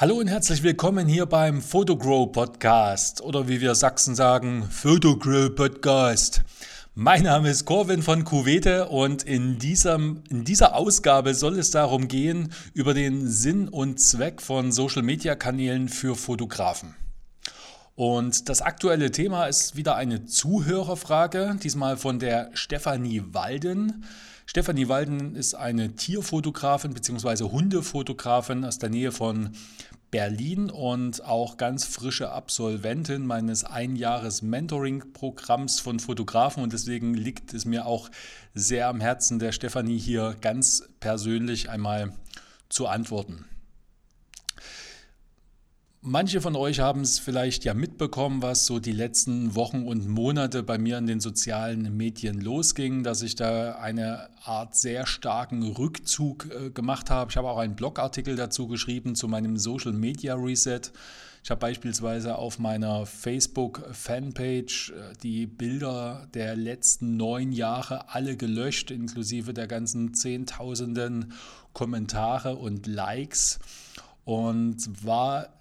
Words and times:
Hallo 0.00 0.14
und 0.14 0.28
herzlich 0.28 0.62
willkommen 0.62 1.06
hier 1.06 1.26
beim 1.26 1.60
Photogrow 1.60 2.32
Podcast 2.32 3.20
oder 3.20 3.48
wie 3.48 3.60
wir 3.60 3.74
Sachsen 3.74 4.14
sagen, 4.14 4.66
Photogrow 4.70 5.54
Podcast. 5.54 6.40
Mein 6.94 7.24
Name 7.24 7.50
ist 7.50 7.66
Corwin 7.66 8.00
von 8.00 8.24
Cuvete 8.24 8.88
und 8.88 9.24
in, 9.24 9.58
diesem, 9.58 10.22
in 10.30 10.44
dieser 10.44 10.74
Ausgabe 10.74 11.34
soll 11.34 11.58
es 11.58 11.70
darum 11.70 12.08
gehen, 12.08 12.50
über 12.72 12.94
den 12.94 13.28
Sinn 13.28 13.68
und 13.68 14.00
Zweck 14.00 14.40
von 14.40 14.72
Social 14.72 15.02
Media 15.02 15.34
Kanälen 15.34 15.90
für 15.90 16.16
Fotografen. 16.16 16.96
Und 17.94 18.48
das 18.48 18.62
aktuelle 18.62 19.10
Thema 19.10 19.48
ist 19.48 19.76
wieder 19.76 19.96
eine 19.96 20.24
Zuhörerfrage, 20.24 21.58
diesmal 21.62 21.98
von 21.98 22.18
der 22.18 22.48
Stefanie 22.54 23.22
Walden. 23.32 24.06
Stefanie 24.50 24.88
Walden 24.88 25.36
ist 25.36 25.54
eine 25.54 25.94
Tierfotografin 25.94 26.92
bzw. 26.92 27.44
Hundefotografin 27.44 28.64
aus 28.64 28.80
der 28.80 28.90
Nähe 28.90 29.12
von 29.12 29.50
Berlin 30.10 30.70
und 30.70 31.24
auch 31.24 31.56
ganz 31.56 31.84
frische 31.84 32.32
Absolventin 32.32 33.28
meines 33.28 33.62
Einjahres 33.62 34.42
Mentoring-Programms 34.42 35.78
von 35.78 36.00
Fotografen 36.00 36.64
und 36.64 36.72
deswegen 36.72 37.14
liegt 37.14 37.54
es 37.54 37.64
mir 37.64 37.86
auch 37.86 38.10
sehr 38.52 38.88
am 38.88 39.00
Herzen, 39.00 39.38
der 39.38 39.52
Stefanie 39.52 39.98
hier 40.00 40.34
ganz 40.40 40.82
persönlich 40.98 41.70
einmal 41.70 42.12
zu 42.68 42.88
antworten. 42.88 43.44
Manche 46.02 46.40
von 46.40 46.56
euch 46.56 46.80
haben 46.80 47.02
es 47.02 47.18
vielleicht 47.18 47.64
ja 47.64 47.74
mitbekommen, 47.74 48.40
was 48.40 48.64
so 48.64 48.78
die 48.78 48.90
letzten 48.90 49.54
Wochen 49.54 49.86
und 49.86 50.08
Monate 50.08 50.62
bei 50.62 50.78
mir 50.78 50.96
in 50.96 51.06
den 51.06 51.20
sozialen 51.20 51.94
Medien 51.94 52.40
losging, 52.40 53.02
dass 53.02 53.20
ich 53.20 53.34
da 53.34 53.72
eine 53.72 54.30
Art 54.42 54.74
sehr 54.74 55.04
starken 55.04 55.62
Rückzug 55.62 56.48
äh, 56.50 56.70
gemacht 56.70 57.10
habe. 57.10 57.30
Ich 57.30 57.36
habe 57.36 57.50
auch 57.50 57.58
einen 57.58 57.76
Blogartikel 57.76 58.34
dazu 58.34 58.66
geschrieben 58.66 59.14
zu 59.14 59.28
meinem 59.28 59.58
Social 59.58 59.92
Media 59.92 60.36
Reset. 60.36 60.80
Ich 61.44 61.50
habe 61.50 61.60
beispielsweise 61.60 62.36
auf 62.36 62.58
meiner 62.58 63.04
Facebook-Fanpage 63.04 64.92
äh, 64.92 65.12
die 65.22 65.46
Bilder 65.46 66.28
der 66.32 66.56
letzten 66.56 67.18
neun 67.18 67.52
Jahre 67.52 68.08
alle 68.08 68.38
gelöscht, 68.38 68.90
inklusive 68.90 69.52
der 69.52 69.66
ganzen 69.66 70.14
Zehntausenden 70.14 71.34
Kommentare 71.74 72.56
und 72.56 72.86
Likes 72.86 73.58
und 74.24 75.04
war 75.04 75.59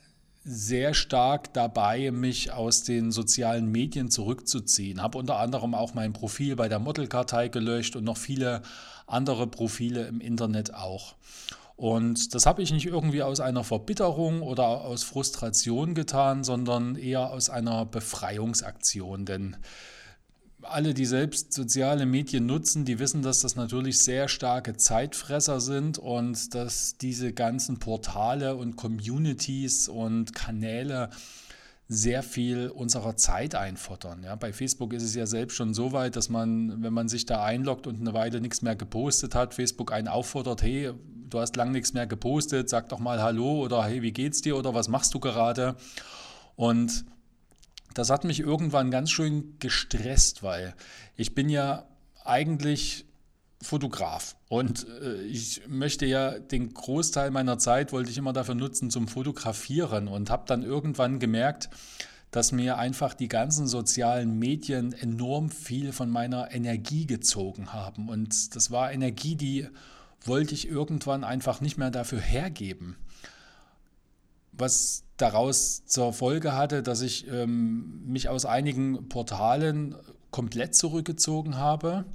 sehr 0.50 0.94
stark 0.94 1.54
dabei, 1.54 2.12
mich 2.12 2.52
aus 2.52 2.84
den 2.84 3.12
sozialen 3.12 3.72
Medien 3.72 4.10
zurückzuziehen. 4.10 5.02
Habe 5.02 5.18
unter 5.18 5.38
anderem 5.38 5.76
auch 5.76 5.94
mein 5.94 6.14
Profil 6.14 6.56
bei 6.56 6.68
der 6.68 6.80
Modelkartei 6.80 7.48
gelöscht 7.48 7.96
und 7.96 8.04
noch 8.04 8.18
viele 8.18 8.62
andere 9.06 9.48
Profile 9.48 10.08
im 10.08 10.22
Internet 10.22 10.74
auch. 10.74 11.16
Und 11.76 12.36
das 12.36 12.46
habe 12.46 12.62
ich 12.62 12.74
nicht 12.74 12.88
irgendwie 12.88 13.24
aus 13.24 13.40
einer 13.40 13.64
Verbitterung 13.64 14.42
oder 14.42 14.66
aus 14.66 15.04
Frustration 15.04 15.94
getan, 15.94 16.44
sondern 16.44 16.96
eher 16.96 17.30
aus 17.30 17.50
einer 17.50 17.86
Befreiungsaktion. 17.86 19.26
Denn 19.26 19.56
alle, 20.72 20.94
die 20.94 21.06
selbst 21.06 21.54
soziale 21.54 22.06
Medien 22.06 22.46
nutzen, 22.46 22.86
die 22.86 23.00
wissen, 23.00 23.22
dass 23.22 23.42
das 23.42 23.56
natürlich 23.56 24.00
sehr 24.00 24.28
starke 24.28 24.78
Zeitfresser 24.78 25.60
sind 25.60 25.98
und 25.98 26.54
dass 26.56 26.98
diese 26.98 27.34
ganzen 27.34 27.80
Portale 27.80 28.56
und 28.56 28.76
Communities 28.76 29.88
und 29.88 30.34
Kanäle 30.34 31.10
sehr 31.88 32.22
viel 32.22 32.70
unserer 32.70 33.18
Zeit 33.18 33.56
einfuttern. 33.56 34.22
Ja, 34.24 34.36
bei 34.36 34.54
Facebook 34.54 34.94
ist 34.94 35.02
es 35.02 35.16
ja 35.16 35.26
selbst 35.26 35.56
schon 35.56 35.74
so 35.74 35.92
weit, 35.92 36.16
dass 36.16 36.30
man, 36.30 36.84
wenn 36.84 36.94
man 36.94 37.10
sich 37.10 37.26
da 37.26 37.44
einloggt 37.44 37.88
und 37.88 38.00
eine 38.00 38.14
Weile 38.14 38.42
nichts 38.42 38.62
mehr 38.62 38.76
gepostet 38.76 39.34
hat, 39.34 39.56
Facebook 39.56 39.92
einen 39.92 40.08
auffordert, 40.08 40.62
hey, 40.62 40.92
du 41.30 41.40
hast 41.40 41.56
lang 41.56 41.72
nichts 41.72 41.94
mehr 41.94 42.06
gepostet, 42.06 42.70
sag 42.70 42.90
doch 42.90 43.00
mal 43.00 43.22
Hallo 43.22 43.64
oder 43.64 43.84
hey, 43.84 44.04
wie 44.04 44.12
geht's 44.12 44.42
dir 44.42 44.56
oder 44.56 44.76
was 44.76 44.88
machst 44.88 45.16
du 45.16 45.20
gerade? 45.20 45.76
Und 46.56 47.06
das 47.94 48.10
hat 48.10 48.24
mich 48.24 48.40
irgendwann 48.40 48.92
ganz 48.92 49.10
schön 49.12 49.56
gestresst, 49.60 50.44
weil 50.44 50.76
ich 51.16 51.36
bin 51.36 51.50
ja 51.50 51.86
eigentlich 52.24 53.06
Fotograf 53.62 54.38
und 54.48 54.88
äh, 55.02 55.22
ich 55.24 55.64
möchte 55.68 56.06
ja 56.06 56.40
den 56.40 56.74
Großteil 56.74 57.30
meiner 57.30 57.58
Zeit 57.58 57.92
wollte 57.92 58.10
ich 58.10 58.18
immer 58.18 58.32
dafür 58.32 58.56
nutzen 58.56 58.90
zum 58.90 59.08
Fotografieren 59.08 60.08
und 60.08 60.30
habe 60.30 60.44
dann 60.48 60.64
irgendwann 60.64 61.20
gemerkt, 61.20 61.70
dass 62.32 62.52
mir 62.52 62.78
einfach 62.78 63.14
die 63.14 63.28
ganzen 63.28 63.68
sozialen 63.68 64.38
Medien 64.38 64.94
enorm 64.94 65.50
viel 65.50 65.92
von 65.92 66.10
meiner 66.10 66.52
Energie 66.54 67.06
gezogen 67.08 67.74
haben. 67.74 68.08
Und 68.08 68.56
das 68.56 68.70
war 68.72 68.94
Energie, 68.94 69.36
die 69.36 69.68
wollte 70.24 70.54
ich 70.54 70.68
irgendwann 70.68 71.24
einfach 71.24 71.60
nicht 71.60 71.78
mehr 71.78 71.92
dafür 71.92 72.22
hergeben 72.22 72.98
was 74.60 75.04
daraus 75.18 75.86
zur 75.86 76.14
Folge 76.14 76.54
hatte, 76.54 76.84
dass 76.84 77.02
ich 77.02 77.28
ähm, 77.28 78.04
mich 78.06 78.30
aus 78.30 78.46
einigen 78.46 79.10
Portalen 79.10 79.96
komplett 80.32 80.76
zurückgezogen 80.76 81.58
habe 81.58 82.06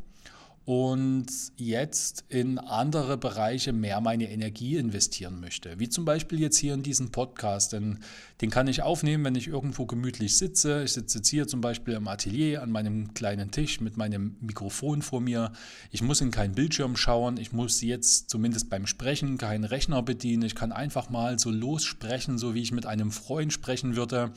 und 0.67 1.27
jetzt 1.57 2.25
in 2.29 2.59
andere 2.59 3.19
Bereiche 3.19 3.75
mehr 3.75 4.01
meine 4.01 4.31
Energie 4.31 4.77
investieren 4.77 5.39
möchte. 5.39 5.79
Wie 5.79 5.91
zum 5.91 6.07
Beispiel 6.07 6.41
jetzt 6.41 6.57
hier 6.57 6.73
in 6.73 6.83
diesen 6.83 7.11
Podcast, 7.11 7.75
denn 7.75 7.99
den 8.41 8.49
kann 8.49 8.67
ich 8.67 8.81
aufnehmen, 8.81 9.25
wenn 9.25 9.35
ich 9.35 9.47
irgendwo 9.47 9.85
gemütlich 9.85 10.39
sitze. 10.39 10.83
Ich 10.83 10.95
sitze 10.95 11.19
jetzt 11.19 11.29
hier 11.29 11.47
zum 11.47 11.61
Beispiel 11.61 11.95
im 11.95 12.09
Atelier 12.09 12.63
an 12.63 12.71
meinem 12.71 13.13
kleinen 13.13 13.51
Tisch 13.51 13.83
mit 13.83 13.99
meinem 13.99 14.37
Mikrofon 14.41 15.03
vor 15.03 15.21
mir. 15.21 15.53
Ich 15.91 16.01
muss 16.01 16.23
in 16.23 16.31
keinen 16.31 16.55
Bildschirm 16.55 16.97
schauen. 16.97 17.37
Ich 17.37 17.53
muss 17.53 17.83
jetzt 17.83 18.31
zumindest 18.31 18.71
beim 18.71 18.87
Sprechen 18.87 19.37
keinen 19.37 19.65
Rechner 19.65 20.03
bedienen. 20.03 20.45
Ich 20.45 20.55
kann 20.55 20.73
einfach 20.73 21.11
mal 21.11 21.39
so 21.39 21.51
lossprechen, 21.51 22.39
so 22.39 22.55
wie 22.55 22.63
ich 22.63 22.73
mit 22.73 22.87
einem 22.87 23.11
Freund 23.11 23.53
sprechen 23.53 23.97
würde. 23.97 24.33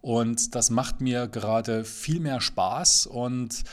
Und 0.00 0.54
das 0.54 0.70
macht 0.70 1.02
mir 1.02 1.26
gerade 1.26 1.84
viel 1.84 2.20
mehr 2.20 2.40
Spaß 2.40 3.06
und 3.06 3.64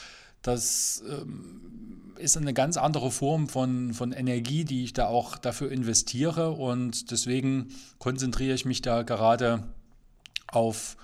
das 0.47 1.03
ähm, 1.09 2.13
ist 2.17 2.37
eine 2.37 2.53
ganz 2.53 2.77
andere 2.77 3.11
Form 3.11 3.49
von, 3.49 3.93
von 3.93 4.11
Energie, 4.11 4.63
die 4.63 4.83
ich 4.83 4.93
da 4.93 5.07
auch 5.07 5.37
dafür 5.37 5.71
investiere. 5.71 6.51
Und 6.51 7.11
deswegen 7.11 7.69
konzentriere 7.99 8.53
ich 8.53 8.65
mich 8.65 8.81
da 8.81 9.03
gerade 9.03 9.63
auf, 10.47 10.97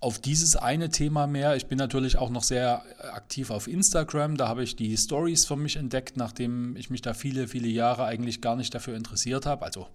auf 0.00 0.18
dieses 0.18 0.56
eine 0.56 0.90
Thema 0.90 1.26
mehr. 1.26 1.56
Ich 1.56 1.66
bin 1.66 1.78
natürlich 1.78 2.18
auch 2.18 2.30
noch 2.30 2.42
sehr 2.42 2.82
aktiv 3.12 3.50
auf 3.50 3.68
Instagram. 3.68 4.36
Da 4.36 4.48
habe 4.48 4.62
ich 4.62 4.76
die 4.76 4.96
Stories 4.96 5.44
für 5.44 5.56
mich 5.56 5.76
entdeckt, 5.76 6.16
nachdem 6.16 6.76
ich 6.76 6.90
mich 6.90 7.02
da 7.02 7.14
viele, 7.14 7.48
viele 7.48 7.68
Jahre 7.68 8.04
eigentlich 8.04 8.40
gar 8.40 8.56
nicht 8.56 8.74
dafür 8.74 8.96
interessiert 8.96 9.46
habe. 9.46 9.64
Also 9.64 9.88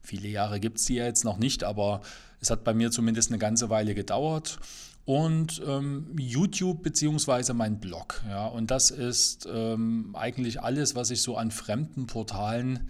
viele 0.00 0.28
Jahre 0.28 0.60
gibt 0.60 0.78
es 0.78 0.84
die 0.86 0.94
ja 0.94 1.04
jetzt 1.04 1.24
noch 1.24 1.38
nicht, 1.38 1.64
aber 1.64 2.00
es 2.40 2.50
hat 2.50 2.64
bei 2.64 2.74
mir 2.74 2.90
zumindest 2.90 3.30
eine 3.30 3.38
ganze 3.38 3.70
Weile 3.70 3.94
gedauert 3.94 4.58
und 5.04 5.60
ähm, 5.66 6.06
YouTube 6.18 6.82
beziehungsweise 6.82 7.52
mein 7.52 7.78
Blog. 7.78 8.22
Ja, 8.28 8.46
und 8.46 8.70
das 8.70 8.90
ist 8.90 9.46
ähm, 9.52 10.14
eigentlich 10.14 10.62
alles, 10.62 10.94
was 10.94 11.10
ich 11.10 11.20
so 11.22 11.36
an 11.36 11.50
fremden 11.50 12.06
Portalen 12.06 12.88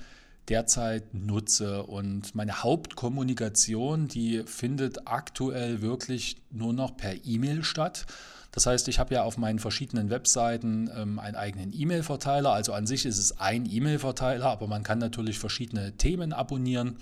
derzeit 0.49 1.15
nutze. 1.15 1.83
Und 1.83 2.35
meine 2.35 2.63
Hauptkommunikation, 2.63 4.09
die 4.09 4.43
findet 4.47 5.09
aktuell 5.09 5.83
wirklich 5.83 6.37
nur 6.51 6.73
noch 6.73 6.97
per 6.97 7.25
E-Mail 7.25 7.65
statt. 7.65 8.07
Das 8.53 8.67
heißt, 8.67 8.87
ich 8.87 9.01
habe 9.01 9.15
ja 9.15 9.25
auf 9.25 9.37
meinen 9.37 9.59
verschiedenen 9.59 10.11
Webseiten 10.11 10.89
ähm, 10.95 11.19
einen 11.19 11.35
eigenen 11.35 11.73
E-Mail-Verteiler. 11.73 12.53
Also 12.53 12.73
an 12.73 12.87
sich 12.87 13.05
ist 13.05 13.19
es 13.19 13.41
ein 13.41 13.67
E-Mail-Verteiler, 13.69 14.47
aber 14.47 14.69
man 14.69 14.85
kann 14.85 14.99
natürlich 14.99 15.41
verschiedene 15.41 15.97
Themen 15.97 16.33
abonnieren. 16.33 16.99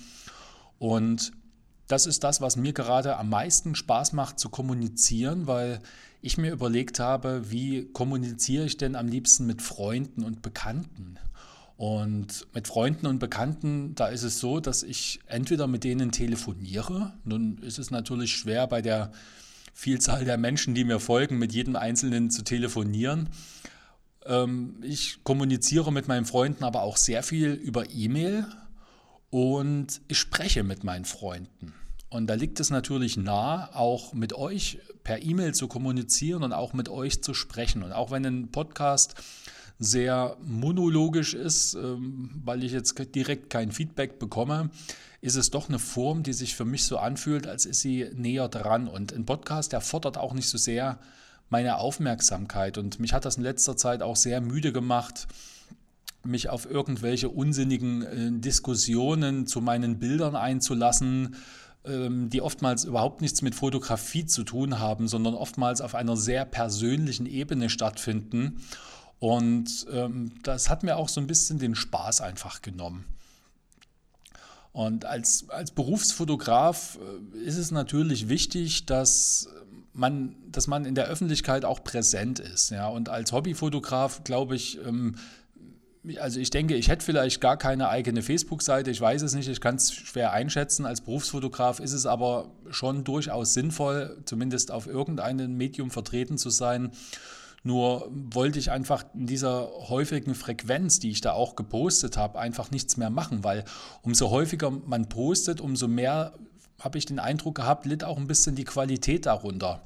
Und 0.78 1.32
das 1.92 2.06
ist 2.06 2.24
das, 2.24 2.40
was 2.40 2.56
mir 2.56 2.72
gerade 2.72 3.18
am 3.18 3.28
meisten 3.28 3.74
Spaß 3.74 4.14
macht 4.14 4.38
zu 4.38 4.48
kommunizieren, 4.48 5.46
weil 5.46 5.80
ich 6.22 6.38
mir 6.38 6.50
überlegt 6.50 6.98
habe, 7.00 7.50
wie 7.50 7.84
kommuniziere 7.92 8.64
ich 8.64 8.78
denn 8.78 8.96
am 8.96 9.08
liebsten 9.08 9.46
mit 9.46 9.60
Freunden 9.60 10.24
und 10.24 10.40
Bekannten? 10.40 11.18
Und 11.76 12.46
mit 12.54 12.66
Freunden 12.66 13.06
und 13.06 13.18
Bekannten, 13.18 13.94
da 13.94 14.06
ist 14.06 14.22
es 14.22 14.38
so, 14.40 14.58
dass 14.58 14.82
ich 14.82 15.20
entweder 15.26 15.66
mit 15.66 15.84
denen 15.84 16.12
telefoniere. 16.12 17.12
Nun 17.24 17.58
ist 17.58 17.78
es 17.78 17.90
natürlich 17.90 18.32
schwer 18.32 18.66
bei 18.66 18.80
der 18.80 19.12
Vielzahl 19.74 20.24
der 20.24 20.38
Menschen, 20.38 20.74
die 20.74 20.84
mir 20.84 20.98
folgen, 20.98 21.38
mit 21.38 21.52
jedem 21.52 21.76
Einzelnen 21.76 22.30
zu 22.30 22.42
telefonieren. 22.42 23.28
Ähm, 24.24 24.76
ich 24.82 25.22
kommuniziere 25.24 25.92
mit 25.92 26.08
meinen 26.08 26.24
Freunden 26.24 26.64
aber 26.64 26.82
auch 26.82 26.96
sehr 26.96 27.22
viel 27.22 27.52
über 27.52 27.90
E-Mail, 27.90 28.46
und 29.32 30.02
ich 30.08 30.18
spreche 30.18 30.62
mit 30.62 30.84
meinen 30.84 31.06
Freunden. 31.06 31.72
Und 32.12 32.26
da 32.26 32.34
liegt 32.34 32.60
es 32.60 32.70
natürlich 32.70 33.16
nah, 33.16 33.70
auch 33.74 34.12
mit 34.12 34.34
euch 34.34 34.78
per 35.02 35.22
E-Mail 35.22 35.54
zu 35.54 35.66
kommunizieren 35.66 36.42
und 36.42 36.52
auch 36.52 36.74
mit 36.74 36.88
euch 36.88 37.22
zu 37.22 37.32
sprechen. 37.32 37.82
Und 37.82 37.92
auch 37.92 38.10
wenn 38.10 38.24
ein 38.26 38.48
Podcast 38.50 39.14
sehr 39.78 40.36
monologisch 40.44 41.32
ist, 41.32 41.74
ähm, 41.74 42.30
weil 42.44 42.64
ich 42.64 42.72
jetzt 42.72 42.94
direkt 43.14 43.50
kein 43.50 43.72
Feedback 43.72 44.18
bekomme, 44.18 44.70
ist 45.22 45.36
es 45.36 45.50
doch 45.50 45.68
eine 45.68 45.78
Form, 45.78 46.22
die 46.22 46.32
sich 46.34 46.54
für 46.54 46.64
mich 46.64 46.84
so 46.84 46.98
anfühlt, 46.98 47.46
als 47.46 47.64
ist 47.64 47.80
sie 47.80 48.08
näher 48.14 48.48
dran. 48.48 48.88
Und 48.88 49.12
ein 49.12 49.24
Podcast, 49.24 49.72
der 49.72 49.80
fordert 49.80 50.18
auch 50.18 50.34
nicht 50.34 50.48
so 50.48 50.58
sehr 50.58 50.98
meine 51.48 51.78
Aufmerksamkeit. 51.78 52.76
Und 52.76 53.00
mich 53.00 53.12
hat 53.12 53.24
das 53.24 53.36
in 53.36 53.42
letzter 53.42 53.76
Zeit 53.76 54.02
auch 54.02 54.16
sehr 54.16 54.40
müde 54.40 54.72
gemacht, 54.72 55.28
mich 56.24 56.48
auf 56.48 56.70
irgendwelche 56.70 57.28
unsinnigen 57.28 58.02
äh, 58.02 58.40
Diskussionen 58.40 59.46
zu 59.46 59.60
meinen 59.60 59.98
Bildern 59.98 60.36
einzulassen, 60.36 61.36
die 61.84 62.40
oftmals 62.40 62.84
überhaupt 62.84 63.22
nichts 63.22 63.42
mit 63.42 63.56
Fotografie 63.56 64.24
zu 64.24 64.44
tun 64.44 64.78
haben, 64.78 65.08
sondern 65.08 65.34
oftmals 65.34 65.80
auf 65.80 65.96
einer 65.96 66.16
sehr 66.16 66.44
persönlichen 66.44 67.26
Ebene 67.26 67.68
stattfinden. 67.68 68.62
Und 69.18 69.86
ähm, 69.92 70.32
das 70.42 70.68
hat 70.68 70.82
mir 70.82 70.96
auch 70.96 71.08
so 71.08 71.20
ein 71.20 71.26
bisschen 71.26 71.58
den 71.58 71.74
Spaß 71.74 72.20
einfach 72.20 72.62
genommen. 72.62 73.04
Und 74.72 75.04
als, 75.04 75.48
als 75.48 75.70
Berufsfotograf 75.70 76.98
äh, 76.98 77.38
ist 77.38 77.56
es 77.56 77.70
natürlich 77.70 78.28
wichtig, 78.28 78.86
dass 78.86 79.48
man, 79.92 80.34
dass 80.50 80.66
man 80.66 80.84
in 80.84 80.94
der 80.94 81.06
Öffentlichkeit 81.06 81.64
auch 81.64 81.84
präsent 81.84 82.38
ist. 82.38 82.70
Ja? 82.70 82.88
Und 82.88 83.08
als 83.08 83.32
Hobbyfotograf, 83.32 84.24
glaube 84.24 84.56
ich, 84.56 84.78
ähm, 84.84 85.16
also 86.18 86.40
ich 86.40 86.50
denke, 86.50 86.74
ich 86.74 86.88
hätte 86.88 87.04
vielleicht 87.04 87.40
gar 87.40 87.56
keine 87.56 87.88
eigene 87.88 88.22
Facebook-Seite, 88.22 88.90
ich 88.90 89.00
weiß 89.00 89.22
es 89.22 89.34
nicht, 89.34 89.48
ich 89.48 89.60
kann 89.60 89.76
es 89.76 89.92
schwer 89.92 90.32
einschätzen. 90.32 90.84
Als 90.84 91.00
Berufsfotograf 91.00 91.78
ist 91.78 91.92
es 91.92 92.06
aber 92.06 92.50
schon 92.70 93.04
durchaus 93.04 93.54
sinnvoll, 93.54 94.18
zumindest 94.24 94.72
auf 94.72 94.86
irgendeinem 94.86 95.56
Medium 95.56 95.90
vertreten 95.90 96.38
zu 96.38 96.50
sein. 96.50 96.90
Nur 97.62 98.10
wollte 98.10 98.58
ich 98.58 98.72
einfach 98.72 99.04
in 99.14 99.26
dieser 99.26 99.68
häufigen 99.88 100.34
Frequenz, 100.34 100.98
die 100.98 101.10
ich 101.10 101.20
da 101.20 101.32
auch 101.32 101.54
gepostet 101.54 102.16
habe, 102.16 102.40
einfach 102.40 102.72
nichts 102.72 102.96
mehr 102.96 103.10
machen, 103.10 103.44
weil 103.44 103.64
umso 104.02 104.30
häufiger 104.30 104.70
man 104.70 105.08
postet, 105.08 105.60
umso 105.60 105.86
mehr 105.86 106.34
habe 106.80 106.98
ich 106.98 107.06
den 107.06 107.20
Eindruck 107.20 107.54
gehabt, 107.54 107.86
litt 107.86 108.02
auch 108.02 108.16
ein 108.16 108.26
bisschen 108.26 108.56
die 108.56 108.64
Qualität 108.64 109.26
darunter. 109.26 109.84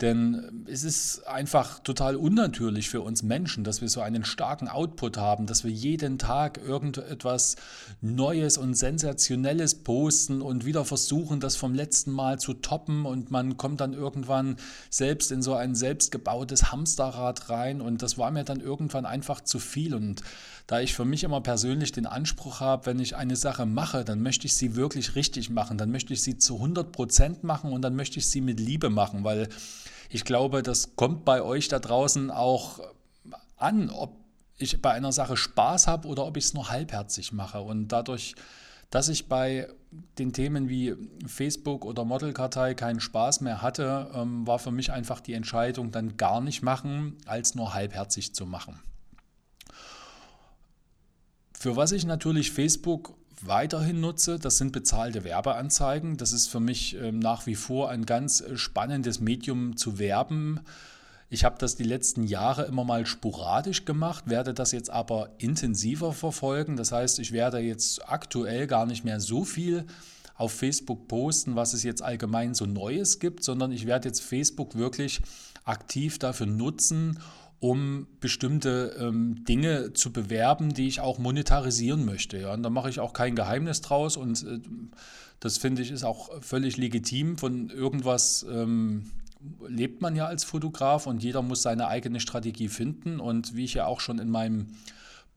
Denn 0.00 0.66
es 0.68 0.82
ist 0.82 1.24
einfach 1.28 1.78
total 1.78 2.16
unnatürlich 2.16 2.90
für 2.90 3.00
uns 3.00 3.22
Menschen, 3.22 3.62
dass 3.62 3.80
wir 3.80 3.88
so 3.88 4.00
einen 4.00 4.24
starken 4.24 4.66
Output 4.66 5.16
haben, 5.18 5.46
dass 5.46 5.62
wir 5.62 5.70
jeden 5.70 6.18
Tag 6.18 6.58
irgendetwas 6.58 7.54
Neues 8.00 8.58
und 8.58 8.74
Sensationelles 8.74 9.76
posten 9.76 10.42
und 10.42 10.64
wieder 10.64 10.84
versuchen, 10.84 11.38
das 11.38 11.54
vom 11.54 11.74
letzten 11.74 12.10
Mal 12.10 12.40
zu 12.40 12.54
toppen. 12.54 13.06
Und 13.06 13.30
man 13.30 13.56
kommt 13.56 13.80
dann 13.80 13.92
irgendwann 13.92 14.56
selbst 14.90 15.30
in 15.30 15.42
so 15.42 15.54
ein 15.54 15.76
selbstgebautes 15.76 16.72
Hamsterrad 16.72 17.48
rein. 17.48 17.80
Und 17.80 18.02
das 18.02 18.18
war 18.18 18.32
mir 18.32 18.42
dann 18.42 18.60
irgendwann 18.60 19.06
einfach 19.06 19.42
zu 19.42 19.60
viel. 19.60 19.94
Und 19.94 20.22
da 20.66 20.80
ich 20.80 20.94
für 20.94 21.04
mich 21.04 21.22
immer 21.22 21.40
persönlich 21.40 21.92
den 21.92 22.06
Anspruch 22.06 22.58
habe, 22.58 22.86
wenn 22.86 22.98
ich 22.98 23.14
eine 23.14 23.36
Sache 23.36 23.64
mache, 23.64 24.04
dann 24.04 24.22
möchte 24.22 24.46
ich 24.46 24.56
sie 24.56 24.74
wirklich 24.74 25.14
richtig 25.14 25.50
machen, 25.50 25.78
dann 25.78 25.90
möchte 25.90 26.12
ich 26.12 26.22
sie 26.22 26.38
zu 26.38 26.56
100 26.56 26.90
Prozent 26.90 27.44
machen 27.44 27.72
und 27.72 27.82
dann 27.82 27.94
möchte 27.94 28.18
ich 28.18 28.28
sie 28.28 28.40
mit 28.40 28.58
Liebe 28.58 28.90
machen, 28.90 29.24
weil 29.24 29.48
ich 30.14 30.24
glaube, 30.24 30.62
das 30.62 30.94
kommt 30.94 31.24
bei 31.24 31.42
euch 31.42 31.66
da 31.66 31.80
draußen 31.80 32.30
auch 32.30 32.78
an, 33.56 33.90
ob 33.90 34.16
ich 34.56 34.80
bei 34.80 34.92
einer 34.92 35.10
Sache 35.10 35.36
Spaß 35.36 35.88
habe 35.88 36.06
oder 36.06 36.24
ob 36.24 36.36
ich 36.36 36.44
es 36.44 36.54
nur 36.54 36.70
halbherzig 36.70 37.32
mache. 37.32 37.60
Und 37.60 37.88
dadurch, 37.88 38.36
dass 38.90 39.08
ich 39.08 39.28
bei 39.28 39.68
den 40.20 40.32
Themen 40.32 40.68
wie 40.68 40.94
Facebook 41.26 41.84
oder 41.84 42.04
Modelkartei 42.04 42.74
keinen 42.74 43.00
Spaß 43.00 43.40
mehr 43.40 43.60
hatte, 43.60 44.08
ähm, 44.14 44.46
war 44.46 44.60
für 44.60 44.70
mich 44.70 44.92
einfach 44.92 45.18
die 45.18 45.32
Entscheidung, 45.32 45.90
dann 45.90 46.16
gar 46.16 46.40
nicht 46.40 46.62
machen, 46.62 47.16
als 47.26 47.56
nur 47.56 47.74
halbherzig 47.74 48.36
zu 48.36 48.46
machen. 48.46 48.78
Für 51.58 51.74
was 51.74 51.90
ich 51.90 52.06
natürlich 52.06 52.52
Facebook 52.52 53.16
weiterhin 53.46 54.00
nutze, 54.00 54.38
das 54.38 54.58
sind 54.58 54.72
bezahlte 54.72 55.24
Werbeanzeigen. 55.24 56.16
Das 56.16 56.32
ist 56.32 56.48
für 56.48 56.60
mich 56.60 56.96
ähm, 56.96 57.18
nach 57.18 57.46
wie 57.46 57.54
vor 57.54 57.90
ein 57.90 58.06
ganz 58.06 58.40
äh, 58.40 58.56
spannendes 58.56 59.20
Medium 59.20 59.76
zu 59.76 59.98
werben. 59.98 60.60
Ich 61.30 61.44
habe 61.44 61.56
das 61.58 61.74
die 61.74 61.84
letzten 61.84 62.24
Jahre 62.24 62.64
immer 62.64 62.84
mal 62.84 63.06
sporadisch 63.06 63.84
gemacht, 63.84 64.24
werde 64.28 64.54
das 64.54 64.72
jetzt 64.72 64.90
aber 64.90 65.30
intensiver 65.38 66.12
verfolgen. 66.12 66.76
Das 66.76 66.92
heißt, 66.92 67.18
ich 67.18 67.32
werde 67.32 67.58
jetzt 67.58 68.08
aktuell 68.08 68.66
gar 68.66 68.86
nicht 68.86 69.04
mehr 69.04 69.20
so 69.20 69.44
viel 69.44 69.84
auf 70.36 70.52
Facebook 70.52 71.08
posten, 71.08 71.56
was 71.56 71.74
es 71.74 71.82
jetzt 71.82 72.02
allgemein 72.02 72.54
so 72.54 72.66
Neues 72.66 73.18
gibt, 73.18 73.42
sondern 73.42 73.72
ich 73.72 73.86
werde 73.86 74.08
jetzt 74.08 74.20
Facebook 74.20 74.76
wirklich 74.76 75.22
aktiv 75.64 76.18
dafür 76.18 76.46
nutzen, 76.46 77.18
bestimmte 78.20 78.96
ähm, 78.98 79.44
Dinge 79.44 79.92
zu 79.92 80.12
bewerben, 80.12 80.74
die 80.74 80.86
ich 80.86 81.00
auch 81.00 81.18
monetarisieren 81.18 82.04
möchte. 82.04 82.38
Ja? 82.38 82.52
Und 82.54 82.62
da 82.62 82.70
mache 82.70 82.90
ich 82.90 83.00
auch 83.00 83.12
kein 83.12 83.34
Geheimnis 83.34 83.80
draus 83.80 84.16
und 84.16 84.42
äh, 84.42 84.60
das 85.40 85.58
finde 85.58 85.82
ich 85.82 85.90
ist 85.90 86.04
auch 86.04 86.42
völlig 86.42 86.76
legitim. 86.76 87.36
Von 87.36 87.70
irgendwas 87.70 88.46
ähm, 88.50 89.10
lebt 89.68 90.00
man 90.00 90.16
ja 90.16 90.26
als 90.26 90.44
Fotograf 90.44 91.06
und 91.06 91.22
jeder 91.22 91.42
muss 91.42 91.62
seine 91.62 91.88
eigene 91.88 92.20
Strategie 92.20 92.68
finden. 92.68 93.20
Und 93.20 93.54
wie 93.54 93.64
ich 93.64 93.74
ja 93.74 93.86
auch 93.86 94.00
schon 94.00 94.18
in 94.18 94.30
meinem 94.30 94.68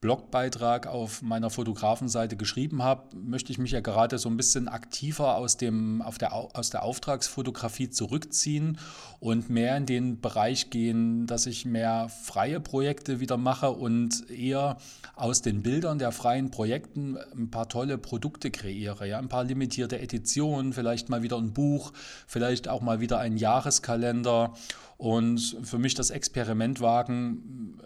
Blogbeitrag 0.00 0.86
auf 0.86 1.22
meiner 1.22 1.50
Fotografenseite 1.50 2.36
geschrieben 2.36 2.82
habe, 2.84 3.16
möchte 3.16 3.50
ich 3.50 3.58
mich 3.58 3.72
ja 3.72 3.80
gerade 3.80 4.18
so 4.18 4.28
ein 4.28 4.36
bisschen 4.36 4.68
aktiver 4.68 5.36
aus, 5.36 5.56
dem, 5.56 6.02
auf 6.02 6.18
der, 6.18 6.32
aus 6.32 6.70
der 6.70 6.84
Auftragsfotografie 6.84 7.90
zurückziehen 7.90 8.78
und 9.18 9.50
mehr 9.50 9.76
in 9.76 9.86
den 9.86 10.20
Bereich 10.20 10.70
gehen, 10.70 11.26
dass 11.26 11.46
ich 11.46 11.64
mehr 11.64 12.08
freie 12.08 12.60
Projekte 12.60 13.18
wieder 13.18 13.36
mache 13.36 13.70
und 13.70 14.30
eher 14.30 14.76
aus 15.16 15.42
den 15.42 15.62
Bildern 15.62 15.98
der 15.98 16.12
freien 16.12 16.52
Projekten 16.52 17.18
ein 17.36 17.50
paar 17.50 17.68
tolle 17.68 17.98
Produkte 17.98 18.52
kreiere. 18.52 19.08
Ja? 19.08 19.18
Ein 19.18 19.28
paar 19.28 19.44
limitierte 19.44 19.98
Editionen, 19.98 20.72
vielleicht 20.72 21.08
mal 21.08 21.22
wieder 21.22 21.38
ein 21.38 21.52
Buch, 21.52 21.92
vielleicht 22.28 22.68
auch 22.68 22.82
mal 22.82 23.00
wieder 23.00 23.18
ein 23.18 23.36
Jahreskalender 23.36 24.54
und 24.96 25.56
für 25.62 25.78
mich 25.78 25.94
das 25.94 26.10
Experiment 26.10 26.80
wagen, 26.80 27.80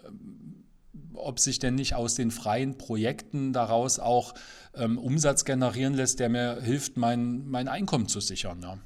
ob 1.15 1.39
sich 1.39 1.59
denn 1.59 1.75
nicht 1.75 1.95
aus 1.95 2.15
den 2.15 2.31
freien 2.31 2.77
Projekten 2.77 3.53
daraus 3.53 3.99
auch 3.99 4.33
ähm, 4.75 4.97
Umsatz 4.97 5.45
generieren 5.45 5.93
lässt, 5.93 6.19
der 6.19 6.29
mir 6.29 6.61
hilft, 6.61 6.97
mein, 6.97 7.47
mein 7.47 7.67
Einkommen 7.67 8.07
zu 8.07 8.19
sichern. 8.19 8.61
Ja. 8.61 8.77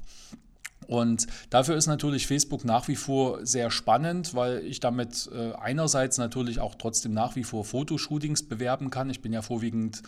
Und 0.88 1.26
dafür 1.50 1.76
ist 1.76 1.86
natürlich 1.86 2.26
Facebook 2.26 2.64
nach 2.64 2.88
wie 2.88 2.96
vor 2.96 3.44
sehr 3.44 3.70
spannend, 3.70 4.34
weil 4.34 4.64
ich 4.64 4.80
damit 4.80 5.28
äh, 5.34 5.52
einerseits 5.52 6.16
natürlich 6.16 6.60
auch 6.60 6.74
trotzdem 6.76 7.12
nach 7.12 7.36
wie 7.36 7.44
vor 7.44 7.64
Fotoshootings 7.64 8.48
bewerben 8.48 8.88
kann. 8.88 9.10
Ich 9.10 9.20
bin 9.20 9.34
ja 9.34 9.42
vorwiegend 9.42 10.02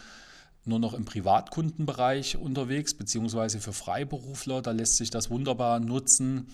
nur 0.64 0.78
noch 0.78 0.94
im 0.94 1.04
Privatkundenbereich 1.04 2.38
unterwegs, 2.38 2.94
beziehungsweise 2.94 3.60
für 3.60 3.74
Freiberufler. 3.74 4.62
Da 4.62 4.70
lässt 4.70 4.96
sich 4.96 5.10
das 5.10 5.30
wunderbar 5.30 5.80
nutzen. 5.80 6.48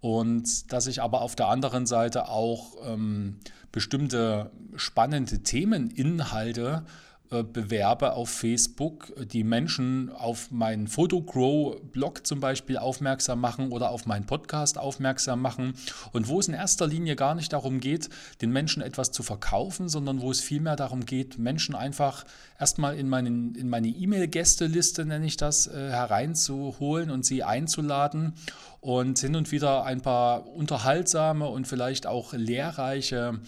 Und 0.00 0.72
dass 0.72 0.86
ich 0.86 1.02
aber 1.02 1.20
auf 1.20 1.36
der 1.36 1.48
anderen 1.48 1.86
Seite 1.86 2.28
auch 2.28 2.74
ähm, 2.84 3.38
bestimmte 3.70 4.50
spannende 4.76 5.42
Themeninhalte 5.42 6.84
bewerbe 7.30 8.14
auf 8.14 8.28
Facebook, 8.28 9.12
die 9.24 9.44
Menschen 9.44 10.10
auf 10.10 10.50
meinen 10.50 10.88
Photogrow-Blog 10.88 12.26
zum 12.26 12.40
Beispiel 12.40 12.76
aufmerksam 12.76 13.40
machen 13.40 13.70
oder 13.70 13.90
auf 13.90 14.04
meinen 14.04 14.26
Podcast 14.26 14.78
aufmerksam 14.78 15.40
machen. 15.40 15.74
Und 16.12 16.26
wo 16.26 16.40
es 16.40 16.48
in 16.48 16.54
erster 16.54 16.88
Linie 16.88 17.14
gar 17.14 17.36
nicht 17.36 17.52
darum 17.52 17.78
geht, 17.78 18.08
den 18.42 18.50
Menschen 18.50 18.82
etwas 18.82 19.12
zu 19.12 19.22
verkaufen, 19.22 19.88
sondern 19.88 20.20
wo 20.20 20.32
es 20.32 20.40
vielmehr 20.40 20.74
darum 20.74 21.06
geht, 21.06 21.38
Menschen 21.38 21.76
einfach 21.76 22.24
erstmal 22.58 22.98
in, 22.98 23.08
meinen, 23.08 23.54
in 23.54 23.68
meine 23.68 23.88
E-Mail-Gästeliste, 23.88 25.04
nenne 25.04 25.26
ich 25.26 25.36
das, 25.36 25.68
äh, 25.68 25.90
hereinzuholen 25.90 27.10
und 27.10 27.24
sie 27.24 27.44
einzuladen 27.44 28.34
und 28.80 29.20
hin 29.20 29.36
und 29.36 29.52
wieder 29.52 29.84
ein 29.84 30.00
paar 30.00 30.48
unterhaltsame 30.48 31.46
und 31.46 31.68
vielleicht 31.68 32.08
auch 32.08 32.32
lehrreiche 32.32 33.38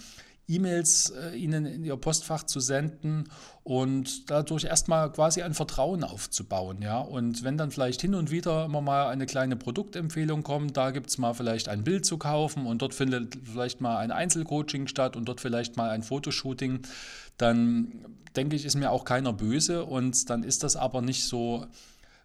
E-Mails 0.54 1.10
äh, 1.10 1.36
ihnen 1.36 1.66
in 1.66 1.84
ihr 1.84 1.96
Postfach 1.96 2.44
zu 2.44 2.60
senden 2.60 3.24
und 3.64 4.30
dadurch 4.30 4.64
erstmal 4.64 5.12
quasi 5.12 5.42
ein 5.42 5.54
Vertrauen 5.54 6.04
aufzubauen. 6.04 6.82
Ja? 6.82 6.98
Und 6.98 7.44
wenn 7.44 7.56
dann 7.56 7.70
vielleicht 7.70 8.00
hin 8.00 8.14
und 8.14 8.30
wieder 8.30 8.64
immer 8.64 8.80
mal 8.80 9.08
eine 9.08 9.26
kleine 9.26 9.56
Produktempfehlung 9.56 10.42
kommt, 10.42 10.76
da 10.76 10.90
gibt 10.90 11.10
es 11.10 11.18
mal 11.18 11.34
vielleicht 11.34 11.68
ein 11.68 11.84
Bild 11.84 12.04
zu 12.04 12.18
kaufen 12.18 12.66
und 12.66 12.82
dort 12.82 12.94
findet 12.94 13.38
vielleicht 13.44 13.80
mal 13.80 13.98
ein 13.98 14.10
Einzelcoaching 14.10 14.86
statt 14.86 15.16
und 15.16 15.26
dort 15.26 15.40
vielleicht 15.40 15.76
mal 15.76 15.90
ein 15.90 16.02
Fotoshooting, 16.02 16.80
dann 17.36 17.92
denke 18.36 18.56
ich, 18.56 18.64
ist 18.64 18.76
mir 18.76 18.90
auch 18.90 19.04
keiner 19.04 19.32
böse 19.32 19.84
und 19.84 20.30
dann 20.30 20.42
ist 20.42 20.62
das 20.62 20.76
aber 20.76 21.02
nicht 21.02 21.24
so 21.24 21.66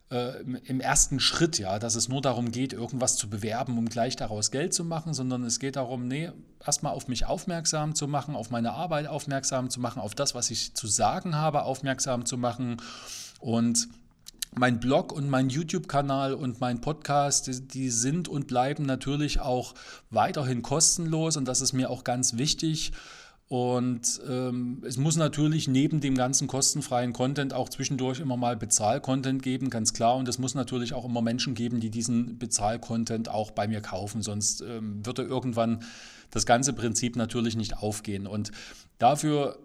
äh, 0.10 0.42
im 0.42 0.80
ersten 0.80 1.20
Schritt, 1.20 1.60
ja, 1.60 1.80
dass 1.80 1.96
es 1.96 2.08
nur 2.08 2.22
darum 2.22 2.52
geht, 2.52 2.74
irgendwas 2.74 3.18
zu 3.18 3.30
bewerben, 3.30 3.78
um 3.78 3.88
gleich 3.88 4.16
daraus 4.16 4.52
Geld 4.52 4.74
zu 4.74 4.86
machen, 4.86 5.14
sondern 5.14 5.44
es 5.44 5.60
geht 5.60 5.76
darum, 5.76 6.08
nee, 6.08 6.32
erstmal 6.66 6.94
auf 6.94 7.08
mich 7.08 7.26
aufmerksam 7.26 7.94
zu 7.94 8.08
machen, 8.08 8.36
auf 8.36 8.50
meine 8.50 8.72
Arbeit 8.72 9.08
aufmerksam 9.08 9.70
zu 9.70 9.80
machen, 9.80 10.02
auf 10.02 10.16
das, 10.16 10.34
was 10.34 10.50
ich 10.50 10.74
zu 10.76 10.88
sagen 10.88 11.36
habe, 11.36 11.64
aufmerksam 11.64 12.26
zu 12.26 12.38
machen 12.38 12.78
und 13.40 13.90
mein 14.56 14.80
Blog 14.80 15.12
und 15.12 15.30
mein 15.30 15.50
YouTube-Kanal 15.50 16.34
und 16.34 16.62
mein 16.62 16.82
Podcast, 16.82 17.48
die, 17.48 17.68
die, 17.68 17.90
sind 17.90 18.28
und 18.28 18.48
bleiben 18.48 18.86
natürlich 18.86 19.40
auch 19.40 19.74
weiterhin 20.10 20.62
kostenlos 20.62 21.38
und 21.38 21.46
das 21.48 21.62
ist 21.62 21.74
mir 21.74 21.90
auch 21.90 22.04
ganz 22.04 22.38
wichtig. 22.38 22.94
Und 23.50 24.20
ähm, 24.28 24.84
es 24.86 24.98
muss 24.98 25.16
natürlich 25.16 25.70
neben 25.70 26.02
dem 26.02 26.16
ganzen 26.16 26.48
kostenfreien 26.48 27.14
Content 27.14 27.54
auch 27.54 27.70
zwischendurch 27.70 28.20
immer 28.20 28.36
mal 28.36 28.58
Bezahl-Content 28.58 29.42
geben, 29.42 29.70
ganz 29.70 29.94
klar. 29.94 30.18
Und 30.18 30.28
es 30.28 30.38
muss 30.38 30.54
natürlich 30.54 30.94
auch 30.94 31.06
immer 31.06 31.22
Menschen 31.22 31.56
geben, 31.56 31.80
die 31.80 31.90
diesen 31.90 32.38
Bezahl-Content 32.38 33.30
auch 33.30 33.52
bei 33.52 33.70
mir 33.70 33.80
kaufen. 33.80 34.22
Sonst 34.22 34.62
ähm, 34.62 35.06
würde 35.06 35.24
irgendwann 35.24 35.84
das 36.30 36.46
ganze 36.46 36.74
Prinzip 36.74 37.16
natürlich 37.16 37.56
nicht 37.56 37.78
aufgehen. 37.78 38.28
Und 38.28 38.52
dafür 38.98 39.58